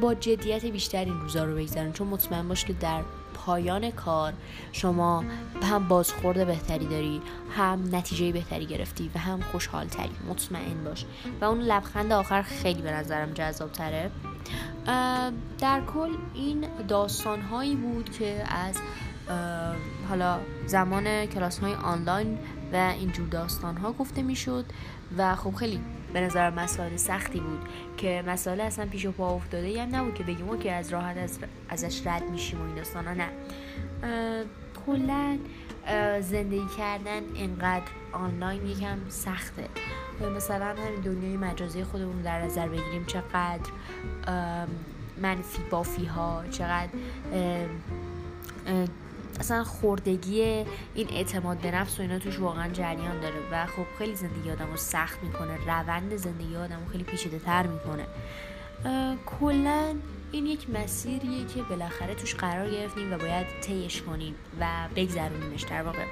با 0.00 0.14
جدیت 0.14 0.64
بیشتر 0.66 1.04
این 1.04 1.20
روزا 1.20 1.44
رو 1.44 1.56
بگذرون. 1.56 1.92
چون 1.92 2.06
مطمئن 2.06 2.48
باش 2.48 2.64
که 2.64 2.72
در 2.72 3.02
پایان 3.46 3.90
کار. 3.90 4.32
شما 4.72 5.24
هم 5.62 5.88
بازخورد 5.88 6.46
بهتری 6.46 6.86
داری 6.86 7.22
هم 7.56 7.88
نتیجه 7.92 8.32
بهتری 8.32 8.66
گرفتی 8.66 9.10
و 9.14 9.18
هم 9.18 9.40
خوشحال 9.40 9.86
تری 9.86 10.10
مطمئن 10.28 10.84
باش. 10.84 11.04
و 11.40 11.44
اون 11.44 11.60
لبخند 11.60 12.12
آخر 12.12 12.42
خیلی 12.42 12.82
به 12.82 12.92
نظرم 12.92 13.32
جذاب 13.32 13.72
تره 13.72 14.10
در 15.58 15.82
کل 15.94 16.10
این 16.34 16.66
داستان 16.88 17.40
هایی 17.40 17.76
بود 17.76 18.10
که 18.18 18.44
از 18.48 18.78
حالا 20.08 20.38
زمان 20.66 21.26
کلاس 21.26 21.58
های 21.58 21.74
آنلاین 21.74 22.38
و 22.72 22.76
اینجور 22.76 23.28
داستان 23.28 23.76
ها 23.76 23.92
گفته 23.92 24.22
می‌شد. 24.22 24.64
و 25.18 25.36
خب 25.36 25.54
خیلی 25.54 25.80
به 26.14 26.20
نظر 26.20 26.50
مسائل 26.50 26.96
سختی 26.96 27.40
بود 27.40 27.68
که 27.96 28.24
مسائل 28.26 28.60
اصلا 28.60 28.86
پیش 28.86 29.06
و 29.06 29.12
پا 29.12 29.34
افتاده 29.34 29.82
هم 29.82 29.96
نبود 29.96 30.14
که 30.14 30.24
بگیم 30.24 30.58
که 30.58 30.72
از 30.72 30.92
راحت 30.92 31.16
از 31.16 31.38
ازش 31.68 32.06
رد 32.06 32.30
میشیم 32.30 32.60
و 32.60 32.64
این 32.64 32.74
داستان 32.74 33.04
ها 33.04 33.14
نه 33.14 33.28
کلا 34.86 35.38
زندگی 36.20 36.66
کردن 36.78 37.20
انقدر 37.36 37.90
آنلاین 38.12 38.66
یکم 38.66 38.98
سخته. 39.08 39.68
مثلا 40.36 40.64
همین 40.64 41.00
دنیای 41.04 41.36
مجازی 41.36 41.84
خودمون 41.84 42.22
در 42.22 42.42
نظر 42.42 42.68
بگیریم 42.68 43.04
چقدر 43.06 43.70
منفی 45.22 45.62
بافی 45.70 46.04
ها 46.04 46.44
چقدر 46.50 46.88
اصلا 49.44 49.64
خوردگی 49.64 50.42
این 50.94 51.08
اعتماد 51.10 51.58
به 51.58 51.70
نفس 51.70 51.98
و 51.98 52.02
اینا 52.02 52.18
توش 52.18 52.38
واقعا 52.38 52.68
جریان 52.68 53.20
داره. 53.20 53.34
و 53.52 53.66
خب 53.66 53.84
خیلی 53.98 54.14
زندگی 54.14 54.50
آدم 54.50 54.70
رو 54.70 54.76
سخت 54.76 55.22
می‌کنه 55.22 55.56
روند 55.66 56.16
زندگی 56.16 56.56
آدم 56.56 56.80
رو 56.84 56.92
خیلی 56.92 57.04
پیچیده 57.04 57.38
تر 57.38 57.66
می‌کنه 57.66 58.06
کلا 59.26 59.94
این 60.32 60.46
یک 60.46 60.70
مسیریه 60.70 61.46
که 61.46 61.62
بالاخره 61.62 62.14
توش 62.14 62.34
قرار 62.34 62.70
گرفتیم 62.70 63.12
و 63.12 63.18
باید 63.18 63.46
طیش 63.60 64.02
کنیم 64.02 64.34
و 64.60 64.66
بگذرونیمش 64.96 65.62
در 65.62 65.82
واقع. 65.82 66.04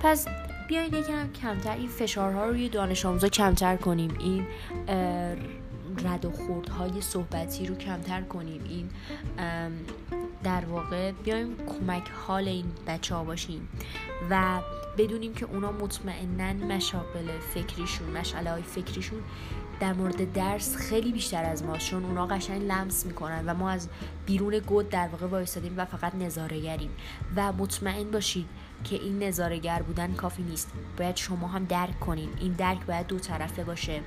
پس 0.00 0.26
بیایید 0.68 0.94
یکم 0.94 1.32
کمتر 1.42 1.76
این 1.76 1.88
فشارها 1.88 2.44
رو 2.44 2.50
روی 2.50 2.68
دانش 2.68 3.06
آموزا 3.06 3.28
کمتر 3.28 3.76
کنیم. 3.76 4.14
این 4.18 4.46
رد 6.04 6.24
و 6.24 6.30
خوردهای 6.30 7.00
صحبتی 7.00 7.66
رو 7.66 7.74
کمتر 7.74 8.22
کنیم. 8.22 8.64
این 8.68 8.90
در 10.46 10.64
واقع 10.64 11.12
بیایم 11.12 11.56
کمک 11.56 12.08
حال 12.26 12.48
این 12.48 12.64
بچه 12.86 13.14
ها 13.14 13.24
باشیم 13.24 13.68
و 14.30 14.60
بدونیم 14.98 15.34
که 15.34 15.46
اونا 15.46 15.72
مطمئنا 15.72 16.52
مشاقل 16.52 17.38
فکریشون 17.54 18.08
مشعله 18.08 18.50
های 18.50 18.62
فکریشون 18.62 19.18
در 19.80 19.92
مورد 19.92 20.32
درس 20.32 20.76
خیلی 20.76 21.12
بیشتر 21.12 21.44
از 21.44 21.62
ما 21.62 21.78
چون 21.78 22.04
اونا 22.04 22.26
قشنگ 22.26 22.62
لمس 22.62 23.06
می‌کنن 23.06 23.42
و 23.46 23.54
ما 23.54 23.70
از 23.70 23.88
بیرون 24.26 24.58
گود 24.58 24.88
در 24.88 25.08
واقع 25.08 25.26
وایسادیم 25.26 25.74
و 25.76 25.84
فقط 25.84 26.14
نظارهگریم. 26.14 26.90
و 27.36 27.52
مطمئن 27.52 28.10
باشید 28.10 28.46
که 28.84 28.96
این 28.96 29.22
نظارگر 29.22 29.82
بودن 29.82 30.12
کافی 30.12 30.42
نیست. 30.42 30.72
باید 30.98 31.16
شما 31.16 31.48
هم 31.48 31.64
درک 31.64 32.00
کنین. 32.00 32.28
این 32.40 32.52
درک 32.52 32.86
باید 32.86 33.06
دو 33.06 33.18
طرفه 33.18 33.64
باشه. 33.64 34.00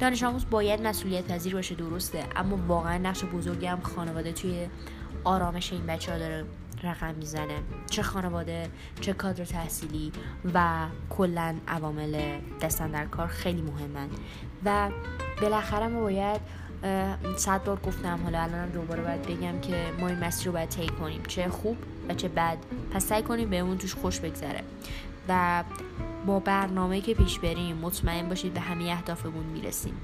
دانش 0.00 0.22
آموز 0.22 0.50
باید 0.50 0.86
مسئولیت 0.86 1.32
پذیر 1.32 1.54
باشه 1.54 1.74
درسته. 1.74 2.24
اما 2.36 2.58
واقعا 2.68 2.98
نقش 2.98 3.24
بزرگی 3.24 3.66
هم 3.66 3.80
خانواده 3.80 4.32
توی 4.32 4.68
آرامش 5.26 5.72
این 5.72 5.86
بچه 5.86 6.12
ها 6.12 6.18
داره 6.18 6.44
رقم 6.82 7.14
می‌زنه. 7.14 7.62
چه 7.90 8.02
خانواده 8.02 8.70
چه 9.00 9.12
کادر 9.12 9.44
تحصیلی 9.44 10.12
و 10.54 10.86
کلا 11.10 11.54
عوامل 11.68 12.38
دستن 12.60 12.90
در 12.90 13.06
کار 13.06 13.26
خیلی 13.26 13.62
مهمن. 13.62 14.08
و 14.64 14.90
بالاخره 15.42 15.86
ما 15.86 16.00
باید 16.00 16.40
صد 17.36 17.64
بار 17.64 17.80
گفتم 17.86 18.20
حالا 18.24 18.40
الان 18.40 18.68
دوباره 18.68 19.02
باید 19.02 19.22
بگم 19.22 19.60
که 19.60 19.92
ما 20.00 20.08
این 20.08 20.18
مسیر 20.18 20.46
رو 20.46 20.52
باید 20.52 20.68
طی 20.68 20.86
کنیم. 20.86 21.22
چه 21.28 21.48
خوب 21.48 21.76
و 22.08 22.14
چه 22.14 22.28
بد. 22.28 22.58
پس 22.92 23.06
سعی 23.06 23.22
کنیم 23.22 23.50
بهمون 23.50 23.78
توش 23.78 23.94
خوش 23.94 24.20
بگذره. 24.20 24.62
و 25.28 25.64
با 26.26 26.40
برنامه 26.40 27.00
که 27.00 27.14
پیش 27.14 27.38
بریم 27.38 27.76
مطمئن 27.76 28.28
باشید 28.28 28.54
به 28.54 28.60
همه 28.60 28.84
اهدافمون 28.84 29.44
می‌رسیم. 29.44 29.94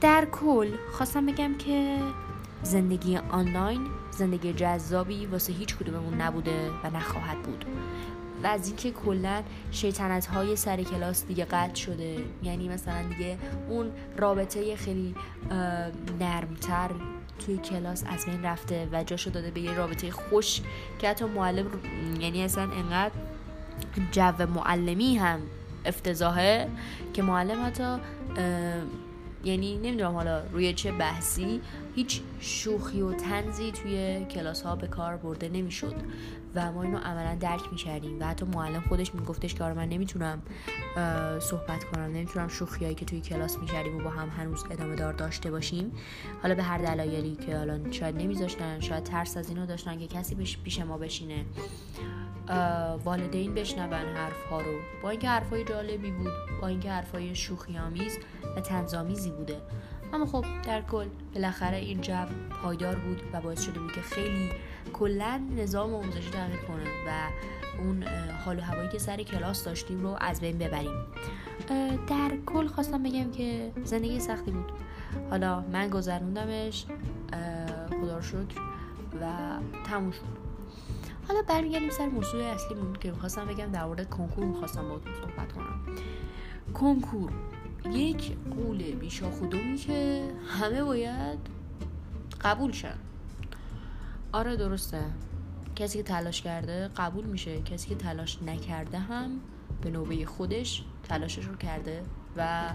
در 0.00 0.24
کل 0.32 0.68
خواستم 0.92 1.26
بگم 1.26 1.54
که 1.58 1.98
زندگی 2.62 3.16
آنلاین 3.16 3.86
زندگی 4.10 4.52
جذابی 4.52 5.26
واسه 5.26 5.52
هیچ 5.52 5.76
کدوممون 5.76 6.20
نبوده 6.20 6.70
و 6.84 6.90
نخواهد 6.90 7.42
بود. 7.42 7.64
و 8.42 8.46
از 8.46 8.66
اینکه 8.66 8.90
کلا 8.90 9.42
شیطنت 9.70 10.26
های 10.26 10.56
سر 10.56 10.82
کلاس 10.82 11.26
دیگه 11.26 11.44
قطع 11.44 11.74
شده 11.74 12.16
یعنی 12.42 12.68
مثلا 12.68 13.02
دیگه 13.08 13.38
اون 13.68 13.90
رابطه 14.16 14.76
خیلی 14.76 15.14
نرمتر 16.20 16.90
توی 17.46 17.56
کلاس 17.56 18.04
از 18.06 18.26
بین 18.26 18.42
رفته 18.42 18.88
و 18.92 19.04
جاشو 19.04 19.30
داده 19.30 19.50
به 19.50 19.60
یه 19.60 19.74
رابطه 19.74 20.10
خوش 20.10 20.60
که 20.98 21.08
حتی 21.08 21.24
معلم 21.24 21.66
یعنی 22.20 22.42
اصلا 22.42 22.62
انقدر 22.62 23.12
جو 24.12 24.46
معلمی 24.46 25.16
هم 25.16 25.40
افتضاحه 25.84 26.68
که 27.12 27.22
معلم 27.22 27.66
حتی 27.66 27.96
یعنی 29.44 29.76
نمی‌دونم 29.76 30.14
حالا 30.14 30.42
روی 30.52 30.74
چه 30.74 30.92
بحثی 30.92 31.60
هیچ 31.98 32.20
شوخی 32.40 33.00
و 33.00 33.12
تنزی 33.12 33.72
توی 33.72 34.24
کلاس 34.24 34.62
ها 34.62 34.76
به 34.76 34.86
کار 34.86 35.16
برده 35.16 35.48
نمی‌شد 35.48 35.94
و 36.54 36.72
ما 36.72 36.82
اینو 36.82 36.98
عملا 36.98 37.34
درک 37.34 37.62
می‌کردیم 37.72 38.20
و 38.20 38.24
حتی 38.24 38.46
معلم 38.46 38.80
خودش 38.80 39.14
میگفتش 39.14 39.54
که 39.54 39.64
آره 39.64 39.74
من 39.74 39.88
نمی‌تونم 39.88 40.42
صحبت 41.40 41.84
کنم 41.84 42.02
نمی‌تونم 42.02 42.48
شوخیایی 42.48 42.94
که 42.94 43.04
توی 43.04 43.20
کلاس 43.20 43.58
می‌کردیم 43.58 43.96
و 43.96 44.00
با 44.00 44.10
هم 44.10 44.28
هنوز 44.28 44.64
ادامه 44.70 44.96
دار 44.96 45.12
داشته 45.12 45.50
باشیم. 45.50 45.92
حالا 46.42 46.54
به 46.54 46.62
هر 46.62 46.78
دلایلی 46.78 47.36
که 47.36 47.56
حالا 47.56 47.92
شاید 47.92 48.16
نمیذاشتن 48.16 48.80
شاید 48.80 49.04
ترس 49.04 49.36
از 49.36 49.48
اینو 49.48 49.66
داشتن 49.66 49.98
که 49.98 50.06
کسی 50.06 50.34
پیش 50.64 50.80
ما 50.80 50.98
بشینه. 50.98 51.44
والدین 53.04 53.54
بشنون 53.54 53.92
حرف 53.92 54.44
ها 54.50 54.60
رو. 54.60 54.78
با 55.02 55.10
اینکه 55.10 55.28
حرفای 55.28 55.64
جالبی 55.64 56.10
بود 56.10 56.32
با 56.60 56.66
اینکه 56.66 56.90
حرفای 56.90 57.34
شوخی 57.34 57.78
آمیز 57.78 58.18
و 58.56 58.60
تنظامیزی 58.60 59.30
بوده. 59.30 59.56
اما 60.12 60.26
خب 60.26 60.44
در 60.64 60.82
کل 60.82 61.06
بالاخره 61.34 61.76
این 61.76 62.00
جو 62.00 62.12
پایدار 62.62 62.94
بود 62.94 63.22
و 63.32 63.40
باعث 63.40 63.62
شده 63.62 63.80
بود 63.80 63.92
که 63.92 64.00
خیلی 64.00 64.50
کلا 64.92 65.40
نظام 65.56 65.94
آموزشی 65.94 66.30
تغییر 66.30 66.60
کنه 66.60 66.84
و 66.84 67.28
اون 67.78 68.04
حال 68.44 68.58
و 68.58 68.60
هوایی 68.60 68.88
که 68.88 68.98
سر 68.98 69.22
کلاس 69.22 69.64
داشتیم 69.64 70.00
رو 70.00 70.16
از 70.20 70.40
بین 70.40 70.58
ببریم. 70.58 71.04
در 72.08 72.30
کل 72.46 72.66
خواستم 72.66 73.02
بگم 73.02 73.30
که 73.30 73.72
زندگی 73.84 74.20
سختی 74.20 74.50
بود. 74.50 74.72
حالا 75.30 75.60
من 75.72 75.88
گذروندمش 75.88 76.86
خدا 78.00 78.16
رو 78.16 78.22
شکر 78.22 78.60
و 79.20 79.26
تموم 79.86 80.10
شد. 80.10 80.48
حالا 81.28 81.42
برمیگردیم 81.48 81.90
سر 81.90 82.06
موضوع 82.06 82.44
اصلیمون 82.44 82.92
که 82.92 83.10
می‌خواستم 83.10 83.44
بگم 83.44 83.66
در 83.66 83.84
مورد 83.84 84.10
کنکور 84.10 84.44
می‌خواستم 84.44 84.82
باهاتون 84.82 85.12
صحبت 85.14 85.52
کنم. 85.52 85.80
کنکور. 86.74 87.30
یک 87.84 88.36
قول 88.50 88.92
بیشا 88.92 89.30
خودمی 89.30 89.76
که 89.76 90.22
همه 90.48 90.82
باید 90.84 91.38
قبول 92.40 92.72
شن. 92.72 92.98
آره 94.32 94.56
درسته. 94.56 95.00
کسی 95.76 95.98
که 95.98 96.04
تلاش 96.04 96.42
کرده 96.42 96.88
قبول 96.96 97.24
میشه. 97.24 97.62
کسی 97.62 97.88
که 97.88 97.94
تلاش 97.94 98.42
نکرده 98.42 98.98
هم 98.98 99.30
به 99.82 99.90
نوبه 99.90 100.26
خودش 100.26 100.84
تلاشش 101.08 101.44
رو 101.44 101.56
کرده 101.56 102.02
و 102.36 102.70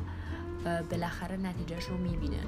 بالاخره 0.63 1.37
نتیجهش 1.37 1.83
رو 1.85 1.97
می‌بینه. 1.97 2.43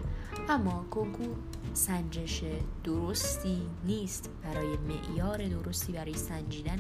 اما 0.50 0.86
کنکور 0.92 1.36
سنجش 1.74 2.44
درستی 2.84 3.62
نیست 3.86 4.30
برای 4.44 4.78
معیار 4.78 5.48
درستی 5.48 5.94
برای 5.94 6.14
سنجیدن 6.14 6.80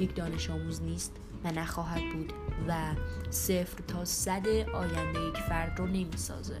یک 0.00 0.14
دانش 0.14 0.50
آموز 0.50 0.82
نیست 0.82 1.16
و 1.44 1.50
نخواهد 1.50 2.02
بود 2.12 2.32
و 2.68 2.74
صفر 3.30 3.82
تا 3.88 4.04
صد 4.04 4.46
آینده 4.48 5.20
یک 5.20 5.36
فرد 5.36 5.78
رو 5.78 5.86
نمی‌سازه. 5.86 6.60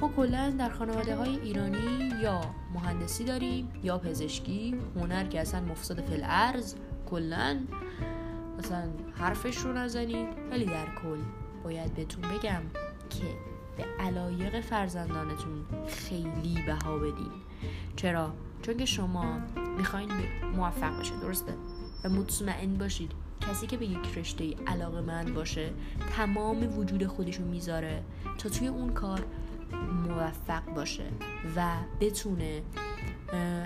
ما 0.00 0.08
کلا 0.16 0.50
در 0.58 0.70
خانواده 0.70 1.16
های 1.16 1.40
ایرانی 1.40 2.10
یا 2.22 2.40
مهندسی 2.74 3.24
داریم 3.24 3.68
یا 3.82 3.98
پزشکی 3.98 4.78
هنر 4.96 5.24
که 5.24 5.40
اصلا 5.40 5.60
مفسد 5.60 6.00
فل 6.00 6.22
ارز 6.24 6.74
کلا 7.10 7.60
مثلا 8.58 8.88
حرفش 9.14 9.56
رو 9.56 9.72
نزنید 9.72 10.28
ولی 10.50 10.64
در 10.64 10.86
کل 11.02 11.18
باید 11.64 11.94
بهتون 11.94 12.22
بگم 12.22 12.62
که 13.10 13.24
به 13.76 13.84
علایق 14.00 14.60
فرزندانتون 14.60 15.66
خیلی 15.88 16.62
بها 16.66 16.98
بدین 16.98 17.32
چرا؟ 17.96 18.32
چون 18.62 18.76
که 18.76 18.84
شما 18.84 19.38
می‌خواین 19.76 20.10
موفق 20.56 21.00
بشه 21.00 21.16
درسته؟ 21.22 21.54
و 22.04 22.08
مطمئن 22.08 22.74
باشید 22.78 23.12
کسی 23.40 23.66
که 23.66 23.76
به 23.76 23.86
یک 23.86 24.18
رشته 24.18 24.54
علاقه 24.66 25.00
من 25.00 25.34
باشه 25.34 25.72
تمام 26.16 26.78
وجود 26.78 27.06
خودشو 27.06 27.44
می‌ذاره 27.44 28.02
تا 28.38 28.48
توی 28.48 28.68
اون 28.68 28.92
کار 28.92 29.26
موفق 30.08 30.64
باشه 30.74 31.04
و 31.56 31.76
بتونه 32.00 32.62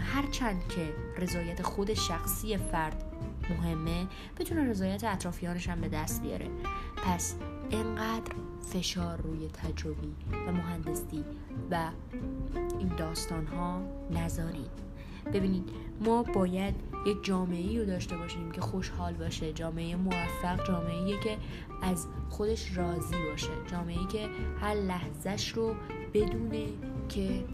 هرچند 0.01 0.69
که 0.69 0.95
رضایت 1.19 1.63
خود 1.63 1.95
شخصی 1.95 2.57
فرد 2.57 3.05
مهمه 3.51 4.07
بتونه 4.39 4.71
رضایت 4.71 5.05
اطرافیانش 5.05 5.69
هم 5.69 5.81
به 5.81 5.89
دست 5.89 6.23
بیاره 6.23 6.49
پس 6.97 7.35
انقدر 7.71 8.33
فشار 8.75 9.17
روی 9.17 9.49
تجربی 9.49 10.15
و 10.47 10.53
مهندسی 10.53 11.25
و 11.71 11.89
این 12.79 12.89
داستان 12.97 13.47
ها 13.47 13.83
نذارید. 14.11 14.71
ببینید 15.33 15.71
ما 16.01 16.23
باید 16.23 16.75
یک 17.07 17.25
جامعه 17.25 17.79
رو 17.79 17.85
داشته 17.85 18.17
باشیم 18.17 18.53
که 18.53 18.61
خوشحال 18.61 19.15
باشه 19.15 19.53
جامعه 19.53 19.97
موفق 19.97 20.67
جامعه 20.67 21.21
که 21.21 21.37
از 21.83 22.07
خودش 22.31 22.77
راضی 22.77 23.17
باشه 23.31 23.49
جامعه 23.71 24.07
که 24.13 24.29
هر 24.61 24.75
لحظهش 24.75 25.49
رو 25.49 25.75
بدونه 26.15 26.67
که 27.09 27.45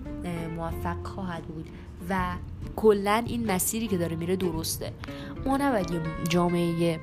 موفق 0.56 1.06
خواهد 1.06 1.42
بود 1.42 1.68
و 2.11 2.37
کلا 2.76 3.24
این 3.26 3.50
مسیری 3.50 3.88
که 3.88 3.98
داره 3.98 4.16
میره 4.16 4.37
درسته. 4.37 4.92
ما 5.46 5.56
نباید 5.56 5.90
یه 5.90 6.00
جامعه 6.28 7.00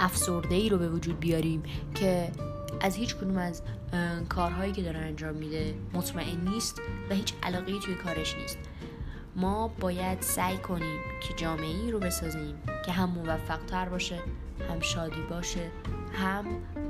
افسرده 0.00 0.54
ای 0.54 0.68
رو 0.68 0.78
به 0.78 0.88
وجود 0.88 1.20
بیاریم 1.20 1.62
که 1.94 2.32
از 2.86 2.96
هیچ 2.96 3.16
کدوم 3.16 3.38
از 3.38 3.62
کارهایی 4.28 4.72
که 4.72 4.82
داره 4.82 4.98
انجام 4.98 5.34
میده 5.34 5.74
مطمئن 5.92 6.40
نیست 6.40 6.80
و 7.10 7.14
هیچ 7.14 7.34
علاقه 7.42 7.78
توی 7.78 7.94
کارش 7.94 8.36
نیست. 8.36 8.58
ما 9.36 9.68
باید 9.68 10.20
سعی 10.20 10.56
کنیم 10.56 11.00
که 11.22 11.34
جامعه 11.34 11.82
ای 11.84 11.90
رو 11.90 11.98
بسازیم 11.98 12.54
که 12.86 12.92
هم 12.92 13.10
موفق 13.10 13.58
تر 13.66 13.88
باشه 13.88 14.18
هم 14.70 14.80
شادی 14.80 15.22
باشه 15.30 15.70
هم 16.12 16.44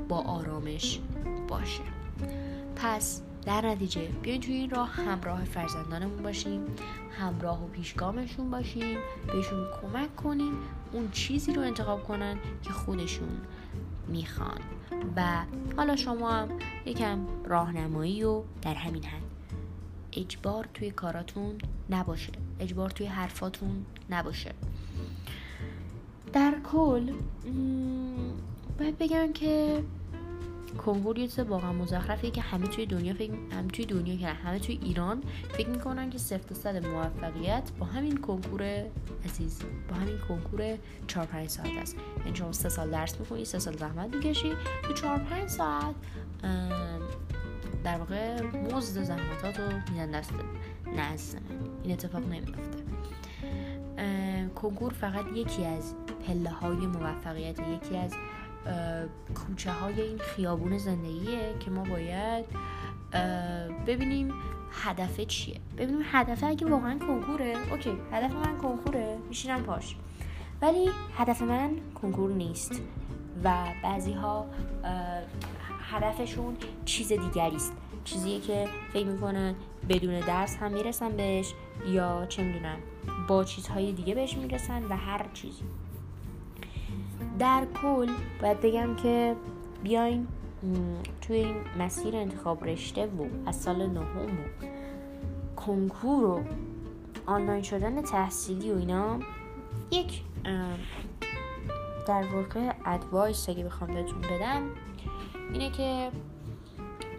با 0.07 0.21
آرامش 0.21 0.99
باشه. 1.47 1.83
پس 2.75 3.21
در 3.45 3.65
نتیجه 3.65 4.01
بیاین 4.21 4.41
توی 4.41 4.53
این 4.53 4.69
راه 4.69 4.89
همراه 4.89 5.45
فرزندانمون 5.45 6.23
باشیم 6.23 6.61
همراه 7.19 7.63
و 7.63 7.67
پیشگامشون 7.67 8.49
باشیم 8.49 8.97
بهشون 9.27 9.67
کمک 9.81 10.15
کنیم 10.15 10.53
اون 10.91 11.11
چیزی 11.11 11.53
رو 11.53 11.61
انتخاب 11.61 12.03
کنن 12.03 12.37
که 12.61 12.69
خودشون 12.69 13.41
می‌خوان. 14.07 14.59
و 15.15 15.43
حالا 15.77 15.95
شما 15.95 16.31
هم 16.31 16.49
یکم 16.85 17.19
راهنمایی 17.45 18.23
و 18.23 18.43
در 18.61 18.73
همین 18.73 19.03
حد. 19.03 19.21
اجبار 20.13 20.67
توی 20.73 20.91
کاراتون 20.91 21.57
نباشه. 21.89 22.31
اجبار 22.59 22.89
توی 22.89 23.05
حرفاتون 23.05 23.85
نباشه. 24.09 24.51
در 26.33 26.53
کل 26.71 27.11
باید 28.79 28.97
بگم 28.97 29.33
که 29.33 29.83
کنکور 30.77 31.17
یه 31.19 31.27
چیز 31.27 31.39
واقعا 31.39 31.73
مزخرفیه 31.73 32.31
که 32.31 32.41
همه 32.41 32.67
توی 32.67 32.85
دنیا 32.85 33.13
فکر 33.13 33.33
هم 33.51 33.67
توی 33.67 33.85
دنیا 33.85 34.17
که 34.17 34.27
همه 34.27 34.59
توی 34.59 34.79
ایران 34.83 35.23
فکر 35.49 35.69
می‌کنن 35.69 36.09
که 36.09 36.17
صفر 36.17 36.53
صد 36.53 36.85
موفقیت 36.85 37.71
با 37.79 37.85
همین 37.85 38.17
کنکور 38.17 38.85
عزیز 39.25 39.59
با 39.89 39.95
همین 39.95 40.17
کنکور 40.27 40.77
4 41.07 41.25
5 41.25 41.49
ساعت 41.49 41.71
است. 41.81 41.95
یعنی 42.25 42.35
شما 42.37 42.51
سه 42.51 42.69
سال 42.69 42.91
درس 42.91 43.19
می‌کنی 43.19 43.45
سه 43.45 43.59
سال 43.59 43.77
زحمت 43.77 44.15
می‌کشی 44.15 44.53
تو 44.83 44.93
4 44.93 45.19
5 45.19 45.49
ساعت 45.49 45.95
در 47.83 47.97
واقع 47.97 48.41
مزد 48.41 49.03
زحمتات 49.03 49.59
رو 49.59 49.65
میدن 49.91 50.11
دست 50.11 50.33
نه 50.85 51.15
این 51.83 51.93
اتفاق 51.93 52.21
نمیفته 52.21 52.83
کنکور 54.55 54.93
فقط 54.93 55.25
یکی 55.35 55.65
از 55.65 55.93
پله 56.27 56.49
های 56.49 56.75
موفقیت 56.75 57.59
یکی 57.59 57.97
از 57.97 58.13
کوچه 59.35 59.71
های 59.71 60.01
این 60.01 60.17
خیابون 60.17 60.77
زندگیه 60.77 61.55
که 61.59 61.71
ما 61.71 61.83
باید 61.83 62.45
ببینیم 63.87 64.33
هدف 64.71 65.21
چیه. 65.21 65.59
ببینیم 65.77 66.01
هدف 66.03 66.43
اگه 66.43 66.67
واقعا 66.67 66.99
کنکوره. 66.99 67.55
اوکی 67.71 67.97
هدف 68.11 68.31
من 68.31 68.57
کنکوره. 68.57 69.17
میشینم 69.29 69.63
پاش. 69.63 69.95
ولی 70.61 70.89
هدف 71.17 71.41
من 71.41 71.69
کنکور 72.01 72.31
نیست. 72.31 72.81
و 73.43 73.65
بعضی 73.83 74.13
ها 74.13 74.45
هدفشون 75.91 76.57
چیز 76.85 77.07
دیگری 77.07 77.55
است. 77.55 77.73
چیزیه 78.03 78.39
که 78.39 78.67
فکر 78.93 79.05
می‌کنن 79.05 79.55
بدون 79.89 80.19
درس 80.19 80.57
هم 80.57 80.71
می‌رسن 80.71 81.09
بهش 81.17 81.53
یا 81.87 82.25
چه 82.29 82.43
می‌دونم 82.43 82.77
با 83.27 83.43
چیزهای 83.43 83.91
دیگه 83.91 84.15
بهش 84.15 84.37
می‌رسن 84.37 84.83
و 84.83 84.95
هر 84.95 85.25
چیزی. 85.33 85.63
در 87.39 87.67
کل 87.81 88.09
باید 88.41 88.61
بگم 88.61 88.95
که 88.95 89.35
بیاین 89.83 90.27
توی 91.21 91.37
این 91.37 91.55
مسیر 91.79 92.15
انتخاب 92.15 92.65
رشته 92.65 93.05
و 93.05 93.25
از 93.45 93.55
سال 93.55 93.87
نهم 93.87 94.25
و 94.25 94.65
کنکور 95.55 96.23
و 96.23 96.43
آنلاین 97.25 97.61
شدن 97.61 98.01
تحصیلی 98.01 98.71
و 98.71 98.77
اینا 98.77 99.19
یک 99.91 100.21
در 102.07 102.23
واقع 102.35 102.73
ادوایس 102.85 103.49
اگه 103.49 103.63
بخوام 103.63 103.93
بهتون 103.93 104.21
بدم 104.21 104.61
اینه 105.53 105.71
که 105.71 106.09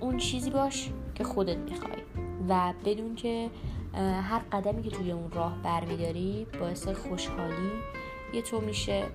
اون 0.01 0.17
چیزی 0.17 0.51
باش 0.51 0.91
که 1.15 1.25
خودت 1.25 1.57
می‌خوای 1.57 2.03
و 2.49 2.73
بدون 2.85 3.15
که 3.15 3.51
هر 4.23 4.39
قدمی 4.53 4.83
که 4.83 4.91
توی 4.91 5.13
اون 5.13 5.31
راه 5.31 5.63
برمیداری 5.63 6.47
باعث 6.61 6.89
خوشحالی 6.89 7.71
یه 8.33 8.43
تو 8.43 8.61
میشه. 8.61 9.07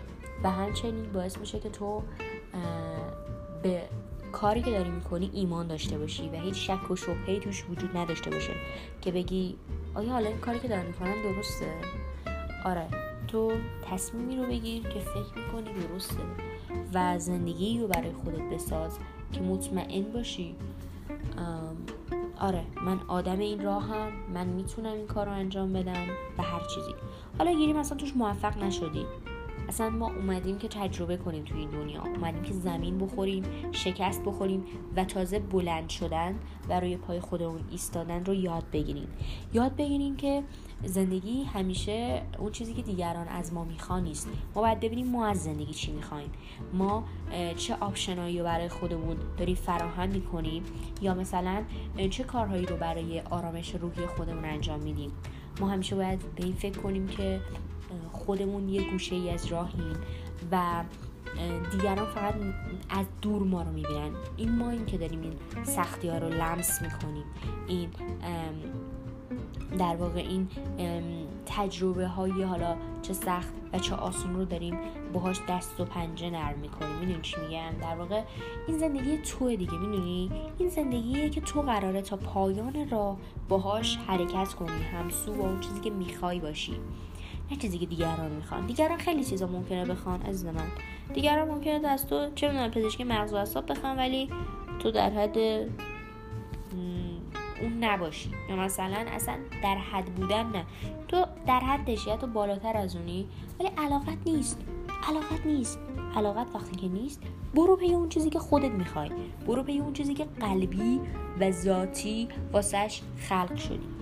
و 0.44 0.52
همچنین 0.52 1.12
باعث 1.14 1.38
میشه 1.38 1.60
که 1.60 1.70
تو 1.70 2.04
به 3.64 3.82
کاری 4.32 4.62
که 4.62 4.72
داری 4.72 4.90
می‌کنی 4.90 5.30
ایمان 5.34 5.68
داشته 5.68 5.98
باشی 5.98 6.30
و 6.30 6.36
هیچ 6.36 6.70
شک 6.70 6.92
و 6.92 6.96
شبهی 6.96 7.40
توش 7.40 7.66
وجود 7.70 7.98
نداشته 7.98 8.30
باشه 8.30 8.54
که 9.02 9.12
بگی 9.12 9.56
آیا 9.96 10.12
حالا 10.12 10.28
این 10.28 10.38
کاری 10.38 10.60
که 10.60 10.68
دارم 10.68 10.86
می‌کنم 10.86 11.14
درسته؟ 11.24 11.66
آره. 12.66 12.88
تو 13.28 13.52
تصمیمی 13.86 14.38
رو 14.38 14.44
بگیر 14.44 14.84
که 14.84 15.00
فکر 15.00 15.46
می‌کنی 15.46 15.88
درسته 15.88 16.20
و 16.94 17.20
زندگی 17.20 17.80
رو 17.80 17.88
برای 17.88 18.12
خودت 18.12 18.42
بساز 18.54 18.98
که 19.32 19.42
مطمئن 19.42 20.04
باشی. 20.04 20.56
آره 22.40 22.64
من 22.86 23.00
آدم 23.08 23.40
این 23.40 23.64
راه 23.64 23.84
هم 23.88 24.12
من 24.34 24.48
می‌تونم 24.48 24.94
این 24.94 25.08
کار 25.08 25.26
رو 25.26 25.32
انجام 25.32 25.74
بدم 25.74 26.06
و 26.38 26.44
هر 26.44 26.62
چیزی. 26.76 26.96
حالا 27.38 27.52
گیریم 27.54 27.78
اصلا 27.78 27.98
توش 27.98 28.16
موفق 28.16 28.64
نشدی. 28.64 29.06
اصلا 29.68 29.90
ما 29.90 30.08
اومدیم 30.08 30.58
که 30.58 30.68
تجربه 30.68 31.18
کنیم 31.18 31.44
توی 31.44 31.60
این 31.60 31.70
دنیا. 31.70 32.02
اومدیم 32.02 32.44
که 32.44 32.54
زمین 32.54 32.98
بخوریم 32.98 33.44
شکست 33.72 34.24
بخوریم 34.24 34.64
و 34.96 35.06
تازه 35.06 35.40
بلند 35.40 35.90
شدن 35.90 36.36
و 36.70 36.80
روی 36.80 36.98
پای 36.98 37.20
خودمون 37.20 37.62
ایستادن 37.72 38.26
رو 38.26 38.34
یاد 38.34 38.64
بگیریم. 38.74 39.08
یاد 39.54 39.76
بگیریم 39.76 40.16
که 40.16 40.44
زندگی 40.84 41.44
همیشه 41.44 42.22
اون 42.40 42.52
چیزی 42.52 42.74
که 42.74 42.82
دیگران 42.82 43.28
از 43.28 43.54
ما 43.54 43.64
می‌خوان 43.64 44.04
نیست. 44.04 44.30
ما 44.56 44.62
باید 44.62 44.80
ببینیم 44.80 45.08
ما 45.08 45.26
از 45.26 45.44
زندگی 45.44 45.74
چی 45.74 45.92
می‌خوایم. 45.92 46.30
ما 46.74 47.04
چه 47.58 47.76
آپشنایی 47.80 48.40
رو 48.40 48.44
برای 48.44 48.70
خودمون 48.70 49.18
داریم 49.38 49.56
فراهم 49.56 50.10
می‌کنیم 50.10 50.64
یا 51.02 51.14
مثلا 51.14 51.64
چه 52.10 52.24
کارهایی 52.24 52.66
رو 52.66 52.78
برای 52.78 53.20
آرامش 53.20 53.76
روحی 53.76 54.06
خودمون 54.06 54.46
انجام 54.46 54.80
میدیم. 54.80 55.12
ما 55.60 55.70
همیشه 55.70 55.96
باید 55.96 56.20
به 56.36 56.44
این 56.44 56.54
فکر 56.54 56.80
کنیم 56.80 57.08
که 57.08 57.42
خودمون 58.12 58.70
یه 58.70 58.92
گوشه 58.92 59.16
ای 59.16 59.30
از 59.30 59.46
راهیم 59.46 59.96
و 60.52 60.84
دیگران 61.72 62.06
فقط 62.06 62.36
از 62.90 63.06
دور 63.22 63.44
ما 63.44 63.62
رو 63.62 63.72
می‌بینن. 63.72 64.12
این 64.38 64.52
ما 64.52 64.70
این 64.70 64.86
که 64.86 64.98
داریم 64.98 65.22
این 65.22 65.64
سختی 65.64 66.08
ها 66.08 66.18
رو 66.18 66.30
لمس 66.30 66.82
می‌کنیم. 66.82 67.26
این 67.68 67.90
در 69.80 69.96
واقع 69.96 70.20
این 70.20 70.48
تجربه 71.46 72.08
های 72.08 72.44
حالا 72.44 72.76
چه 73.02 73.14
سخت 73.14 73.54
و 73.74 73.80
چه 73.80 73.96
آسون 73.96 74.36
رو 74.36 74.46
داریم 74.46 74.78
باهاش 75.14 75.40
دست 75.50 75.80
و 75.80 75.86
پنجه 75.86 76.30
نرم 76.30 76.60
می‌کنیم. 76.60 76.96
می‌دونی 76.96 77.22
چی 77.22 77.36
میگم؟ 77.42 77.72
در 77.82 77.96
واقع 77.96 78.24
این 78.68 78.78
زندگی 78.78 79.18
تو 79.18 79.50
دیگه 79.50 79.78
می‌دونی؟ 79.78 80.32
این 80.60 80.70
زندگیه 80.70 81.30
که 81.30 81.42
تو 81.42 81.62
قراره 81.62 82.02
تا 82.02 82.18
پایان 82.18 82.90
راه 82.90 83.18
باهاش 83.50 83.98
حرکت 84.08 84.54
کنی 84.54 84.84
همسو 84.84 85.34
با 85.34 85.44
اون 85.44 85.60
چیزی 85.60 85.80
که 85.80 85.90
می‌خوای 85.90 86.40
باشی. 86.40 86.76
نه 87.52 87.58
چیزی 87.58 87.78
که 87.78 87.86
دیگران 87.86 88.32
می‌خوان. 88.32 88.66
دیگران 88.66 88.98
خیلی 88.98 89.24
چیزا 89.24 89.48
ممکنه 89.48 89.86
بخوان 89.86 90.22
از 90.22 90.46
من. 90.46 90.54
دیگران 91.14 91.48
ممکنه 91.48 91.80
دست 91.80 92.10
تو 92.10 92.30
چه 92.36 92.48
می‌دونم 92.48 92.72
پزشکی 92.72 93.04
مغز 93.04 93.34
و 93.34 93.36
اعصاب 93.36 93.72
بخوان 93.72 93.98
ولی 93.98 94.30
تو 94.80 94.92
در 94.92 95.10
حد 95.10 95.38
اون 97.62 97.84
نباشی. 97.84 98.32
یا 98.50 98.56
مثلا 98.56 99.06
اصلا 99.08 99.36
در 99.64 99.76
حد 99.76 100.06
بودن 100.06 100.46
نه. 100.46 100.66
تو 101.08 101.26
در 101.48 101.60
حدش 101.60 102.08
یا 102.08 102.18
تو 102.18 102.28
بالاتر 102.28 102.78
از 102.78 102.96
اونی 102.96 103.28
ولی 103.60 103.70
علاقت 103.78 104.18
نیست. 104.26 104.62
علاقت 105.10 105.46
نیست. 105.46 105.80
علاقت 106.16 106.48
وقتی 106.56 106.76
که 106.76 106.88
نیست 106.88 107.22
برو 107.56 107.76
پی 107.76 107.94
اون 107.94 108.10
چیزی 108.10 108.30
که 108.30 108.40
خودت 108.40 108.72
می‌خوای. 108.72 109.10
برو 109.48 109.64
پی 109.64 109.80
اون 109.80 109.94
چیزی 109.94 110.14
که 110.14 110.26
قلبی 110.40 111.00
و 111.40 111.52
ذاتی 111.52 112.28
واسش 112.52 113.02
خلق 113.18 113.56
شدی. 113.56 113.93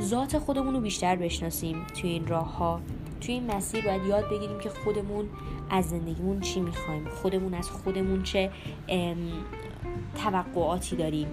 ذات 0.00 0.38
خودمون 0.38 0.74
رو 0.74 0.80
بیشتر 0.80 1.16
بشناسیم 1.16 1.86
توی 2.00 2.10
این 2.10 2.26
راه 2.26 2.56
ها 2.56 2.80
توی 3.20 3.34
این 3.34 3.54
مسیر 3.54 3.84
باید 3.84 4.06
یاد 4.06 4.28
بگیریم 4.28 4.58
که 4.58 4.68
خودمون 4.68 5.28
از 5.70 5.88
زندگیمون 5.88 6.40
چی 6.40 6.60
می‌خوایم. 6.60 7.08
خودمون 7.08 7.54
از 7.54 7.70
خودمون 7.70 8.22
چه 8.22 8.50
توقعاتی 10.14 10.96
داریم. 10.96 11.28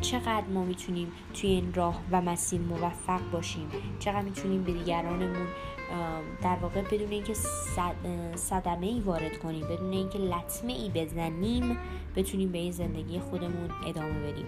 چقدر 0.00 0.44
ما 0.54 0.64
می‌تونیم 0.64 1.12
توی 1.34 1.50
این 1.50 1.74
راه 1.74 2.00
و 2.10 2.20
مسیر 2.20 2.60
موفق 2.60 3.30
باشیم. 3.32 3.68
چقدر 3.98 4.22
می‌تونیم 4.22 4.62
به 4.62 4.72
دیگرانمون 4.72 5.46
در 6.42 6.56
واقع 6.62 6.82
بدون 6.82 7.10
اینکه 7.10 7.34
صدمه 8.34 8.86
ای 8.86 9.00
وارد 9.00 9.38
کنیم 9.38 9.66
بدون 9.66 9.92
اینکه 9.92 10.18
لطمه 10.18 10.72
ای 10.72 10.90
بزنیم 10.94 11.78
بتونیم 12.16 12.52
به 12.52 12.58
این 12.58 12.72
زندگی 12.72 13.20
خودمون 13.20 13.70
ادامه 13.86 14.30
بدیم. 14.30 14.46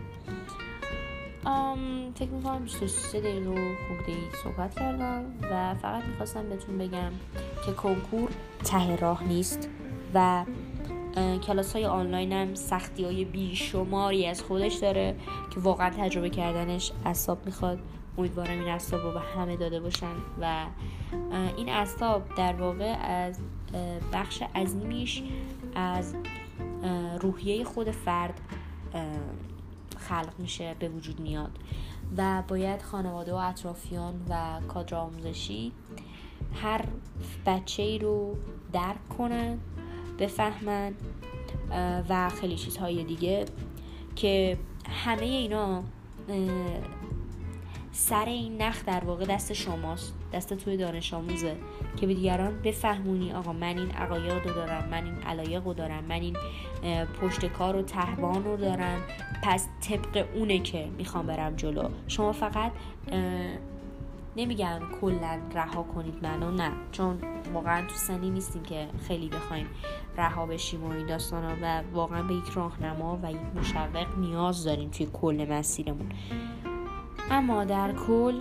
فکر 2.15 2.31
می‌کنم 2.31 2.63
23 2.63 3.21
دقیقه 3.21 3.51
و 3.51 3.75
خورده 3.89 4.13
ای 4.13 4.31
صحبت 4.45 4.75
کردم 4.75 5.25
و 5.53 5.75
فقط 5.75 6.05
می‌خواستم 6.05 6.49
بهتون 6.49 6.79
بگم 6.79 7.13
که 7.67 7.73
کنکور 7.73 8.31
ته 8.65 8.97
راه 8.97 9.25
نیست 9.25 9.69
و 10.15 10.45
کلاس 11.43 11.73
های 11.73 11.87
آنلاین 11.87 12.33
هم 12.33 12.55
سختی 12.55 13.05
های 13.05 13.25
بیشماری 13.25 14.27
از 14.27 14.43
خودش 14.43 14.75
داره 14.75 15.17
که 15.51 15.61
واقعا 15.61 15.91
تجربه 15.91 16.31
کردنش 16.31 16.93
اصاب 17.05 17.47
می‌خواد. 17.47 17.79
امیدوارم 18.19 18.59
این 18.59 18.69
اصاب 18.69 19.01
رو 19.01 19.13
به 19.13 19.21
همه 19.21 19.57
داده 19.57 19.81
باشن 19.81 20.15
و 20.41 20.67
این 21.57 21.69
اصاب 21.69 22.23
در 22.37 22.53
واقع 22.53 22.97
از 23.01 23.39
بخش 24.13 24.43
عظیمیش 24.55 25.23
از 25.75 26.15
روحیه 27.21 27.65
خود 27.65 27.91
فرد 27.91 28.41
خلق 30.09 30.33
میشه 30.39 30.77
به 30.79 30.89
وجود 30.89 31.21
میاد. 31.21 31.59
و 32.17 32.43
باید 32.49 32.83
خانواده 32.83 33.33
و 33.33 33.37
اطرافیان 33.37 34.15
و 34.29 34.61
کادر 34.69 34.95
آموزشی 34.95 35.73
هر 36.55 36.85
بچه 37.47 37.83
ای 37.83 37.99
رو 37.99 38.37
درک 38.73 39.09
کنن 39.19 39.59
بفهمن 40.19 40.95
و 42.09 42.31
خیلی 42.31 42.57
چیزهای 42.57 43.05
دیگه 43.05 43.45
که 44.17 44.59
همه 45.05 45.23
اینا 45.23 45.83
سر 47.93 48.25
این 48.25 48.63
نخ 48.63 48.85
در 48.85 49.05
واقع 49.05 49.25
دست 49.25 49.53
شماست. 49.53 50.15
دست 50.33 50.55
توی 50.55 50.77
دانش 50.77 51.15
آموزه. 51.15 51.57
که 51.97 52.07
به 52.07 52.15
دیگران 52.15 52.63
بفهمونی 52.65 53.33
آقا 53.33 53.53
من 53.53 53.79
این 53.79 53.91
عقاید 53.91 54.47
رو 54.47 54.55
دارم 54.55 54.89
من 54.91 55.05
این 55.05 55.15
علایق 55.15 55.67
رو 55.67 55.75
دارم 55.75 56.05
من 56.05 56.21
این 56.21 56.37
پشت 57.21 57.47
کار 57.47 57.77
و 57.77 57.83
تهوان 57.83 58.45
رو 58.45 58.57
دارم. 58.57 59.01
پس 59.43 59.69
طبق 59.81 60.27
اونه 60.35 60.59
که 60.59 60.89
می‌خوام 60.99 61.27
برم 61.27 61.57
جلو. 61.57 61.89
شما 62.09 62.33
فقط 62.33 62.73
نمیگم 64.37 64.81
کلا 65.01 65.39
رها 65.55 65.83
کنید 65.83 66.15
منو 66.23 66.51
نه. 66.51 66.73
چون 66.93 67.19
واقعا 67.55 67.87
تو 67.87 67.95
سنی 67.95 68.31
نیستیم 68.31 68.63
که 68.63 68.89
خیلی 69.09 69.29
بخوایم 69.29 69.67
رها 70.17 70.47
بشیم 70.47 70.85
و 70.85 70.91
این 70.91 71.07
داستان 71.07 71.45
ها 71.45 71.57
و 71.63 71.83
واقعا 71.93 72.23
به 72.23 72.35
یک 72.35 72.49
راهنما 72.55 73.19
و 73.23 73.31
یک 73.31 73.37
مشوق 73.57 74.19
نیاز 74.19 74.65
داریم 74.65 74.91
توی 74.91 75.09
کل 75.13 75.47
مسیرمون. 75.51 76.09
اما 77.31 77.65
در 77.65 77.93
کل 77.93 78.35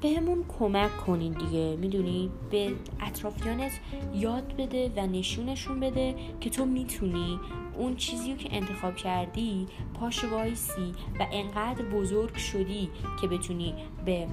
بهمون 0.00 0.44
کمک 0.58 0.96
کنین 0.96 1.32
دیگه. 1.32 1.76
می‌دونی؟ 1.76 2.30
به 2.50 2.72
اطرافیانت 3.00 3.72
یاد 4.14 4.56
بده 4.58 4.92
و 4.96 5.06
نشونشون 5.06 5.80
بده 5.80 6.14
که 6.40 6.50
تو 6.50 6.64
می‌تونی 6.64 7.40
اون 7.78 7.96
چیزی 7.96 8.34
که 8.34 8.56
انتخاب 8.56 8.96
کردی 8.96 9.66
پاش 9.94 10.24
وایسی 10.24 10.94
و 11.20 11.26
انقدر 11.32 11.84
بزرگ 11.84 12.36
شدی 12.36 12.90
که 13.20 13.28
بتونی 13.28 13.74
به, 14.04 14.26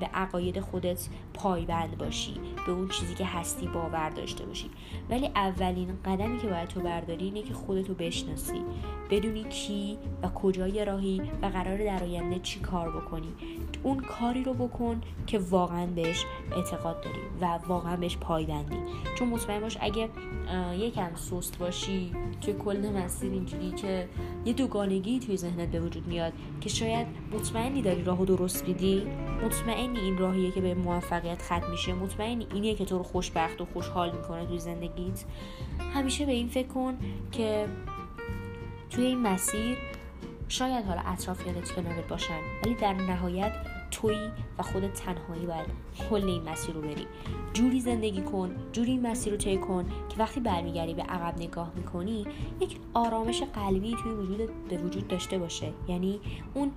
به 0.00 0.06
عقاید 0.06 0.60
خودت 0.60 1.08
پایبند 1.34 1.98
باشی 1.98 2.34
به 2.66 2.72
اون 2.72 2.88
چیزی 2.88 3.14
که 3.14 3.24
هستی 3.24 3.66
باور 3.66 4.10
داشته 4.10 4.46
باشی. 4.46 4.70
ولی 5.10 5.26
اولین 5.26 5.98
قدمی 6.04 6.38
که 6.38 6.46
باید 6.46 6.68
تو 6.68 6.80
برداری 6.80 7.24
اینه 7.24 7.42
که 7.42 7.54
خودتو 7.54 7.94
بشناسی 7.94 8.62
بدونی 9.10 9.44
کی 9.44 9.98
و 10.22 10.28
کجای 10.28 10.84
راهی 10.84 11.22
و 11.42 11.46
قرار 11.46 11.84
در 11.84 12.04
آینده 12.04 12.38
چی 12.38 12.60
کار 12.60 13.00
بکنی. 13.00 13.32
اون 13.82 14.00
کاری 14.00 14.44
رو 14.44 14.54
بکن 14.54 15.00
که 15.26 15.38
واقعا 15.38 15.86
بهش 15.86 16.24
اعتقاد 16.56 17.00
داری 17.00 17.20
و 17.40 17.58
واقعا 17.68 17.96
بهش 17.96 18.16
پایبندی. 18.16 18.76
چون 19.18 19.28
مطمئن 19.28 19.60
باش 19.60 19.78
اگه 19.80 20.08
یکم 20.78 21.14
سست 21.14 21.58
باشی 21.58 22.12
کل 22.54 22.92
مسیر 22.96 23.32
اینجوری 23.32 23.70
که 23.70 24.08
یه 24.44 24.52
دوگانگی 24.52 25.18
توی 25.20 25.36
ذهنت 25.36 25.68
به 25.68 25.80
وجود 25.80 26.06
میاد 26.06 26.32
که 26.60 26.68
شاید 26.68 27.06
مطمئنی 27.32 27.82
داری 27.82 28.04
راهو 28.04 28.24
درست 28.24 28.68
میدی. 28.68 29.02
مطمئنی 29.44 29.98
این 29.98 30.18
راهیه 30.18 30.50
که 30.50 30.60
به 30.60 30.74
موفقیت 30.74 31.42
ختم 31.42 31.70
میشه. 31.70 31.92
مطمئنی 31.92 32.46
اینیه 32.54 32.74
که 32.74 32.84
تو 32.84 32.98
رو 32.98 33.04
خوشبخت 33.04 33.60
و 33.60 33.66
خوشحال 33.72 34.16
می‌کنه 34.16 34.46
توی 34.46 34.58
زندگیت. 34.58 35.24
همیشه 35.94 36.26
به 36.26 36.32
این 36.32 36.48
فکر 36.48 36.68
کن 36.68 36.98
که 37.32 37.66
توی 38.90 39.04
این 39.04 39.18
مسیر 39.18 39.76
شاید 40.48 40.84
حالا 40.84 41.00
اطرافیانت 41.06 41.72
کنارت 41.72 42.08
باشن. 42.08 42.40
ولی 42.64 42.74
در 42.74 42.92
نهایت 42.92 43.52
تویی 43.94 44.30
و 44.58 44.62
خودت 44.62 44.92
تنهایی 44.92 45.46
باید 45.46 45.66
کل 46.10 46.24
این 46.24 46.48
مسیر 46.48 46.74
رو 46.74 46.80
بری. 46.80 47.06
جوری 47.52 47.80
زندگی 47.80 48.22
کن 48.22 48.56
جوری 48.72 48.90
این 48.90 49.06
مسیر 49.06 49.32
رو 49.32 49.38
طی 49.38 49.56
کن 49.56 49.84
که 50.08 50.16
وقتی 50.18 50.40
برمیگردی 50.40 50.94
به 50.94 51.02
عقب 51.02 51.38
نگاه 51.38 51.72
می‌کنی 51.76 52.26
یک 52.60 52.76
آرامش 52.94 53.42
قلبی 53.42 53.96
توی 54.02 54.12
وجود 54.12 54.68
به 54.68 54.76
وجود 54.76 55.08
داشته 55.08 55.38
باشه. 55.38 55.72
یعنی 55.88 56.20
اون 56.54 56.72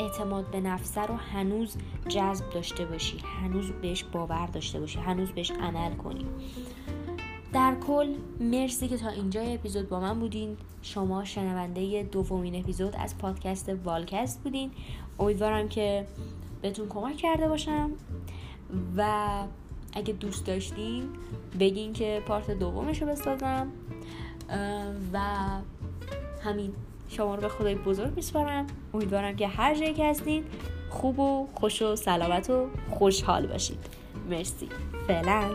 اعتماد 0.00 0.50
به 0.50 0.60
نفسه 0.60 1.00
رو 1.00 1.14
هنوز 1.14 1.76
جذب 2.08 2.50
داشته 2.50 2.84
باشی 2.84 3.18
هنوز 3.42 3.70
بهش 3.70 4.04
باور 4.04 4.46
داشته 4.46 4.80
باشی 4.80 4.98
هنوز 4.98 5.30
بهش 5.30 5.50
عمل 5.50 5.94
کنی. 5.94 6.26
در 7.52 7.74
کل 7.86 8.14
مرسی 8.40 8.88
که 8.88 8.96
تا 8.96 9.08
اینجا 9.08 9.40
اپیزود 9.40 9.88
با 9.88 10.00
من 10.00 10.20
بودین. 10.20 10.56
شما 10.82 11.24
شنونده 11.24 12.02
دومین 12.02 12.54
اپیزود 12.54 12.96
از 12.98 13.18
پادکست 13.18 13.72
والکست 13.84 14.42
بودین. 14.42 14.70
امیدوارم 15.18 15.68
که 15.68 16.06
بهتون 16.62 16.88
کمک 16.88 17.16
کرده 17.16 17.48
باشم. 17.48 17.90
و 18.96 19.28
اگه 19.92 20.12
دوست 20.12 20.46
داشتین 20.46 21.08
بگین 21.60 21.92
که 21.92 22.22
پارت 22.26 22.50
دومش 22.50 23.02
رو 23.02 23.08
بسازم 23.08 23.68
و 25.12 25.20
همین 26.44 26.72
شما 27.08 27.34
رو 27.34 27.40
به 27.40 27.48
خدای 27.48 27.74
بزرگ 27.74 28.16
میسپارم. 28.16 28.66
امیدوارم 28.94 29.36
که 29.36 29.48
هر 29.48 29.74
جایی 29.74 29.94
که 29.94 30.04
هستین 30.04 30.44
خوب 30.90 31.18
و 31.18 31.48
خوش 31.54 31.82
و 31.82 31.96
سلامت 31.96 32.50
و 32.50 32.66
خوشحال 32.90 33.46
باشید. 33.46 33.78
مرسی. 34.30 34.68
فعلا. 35.06 35.50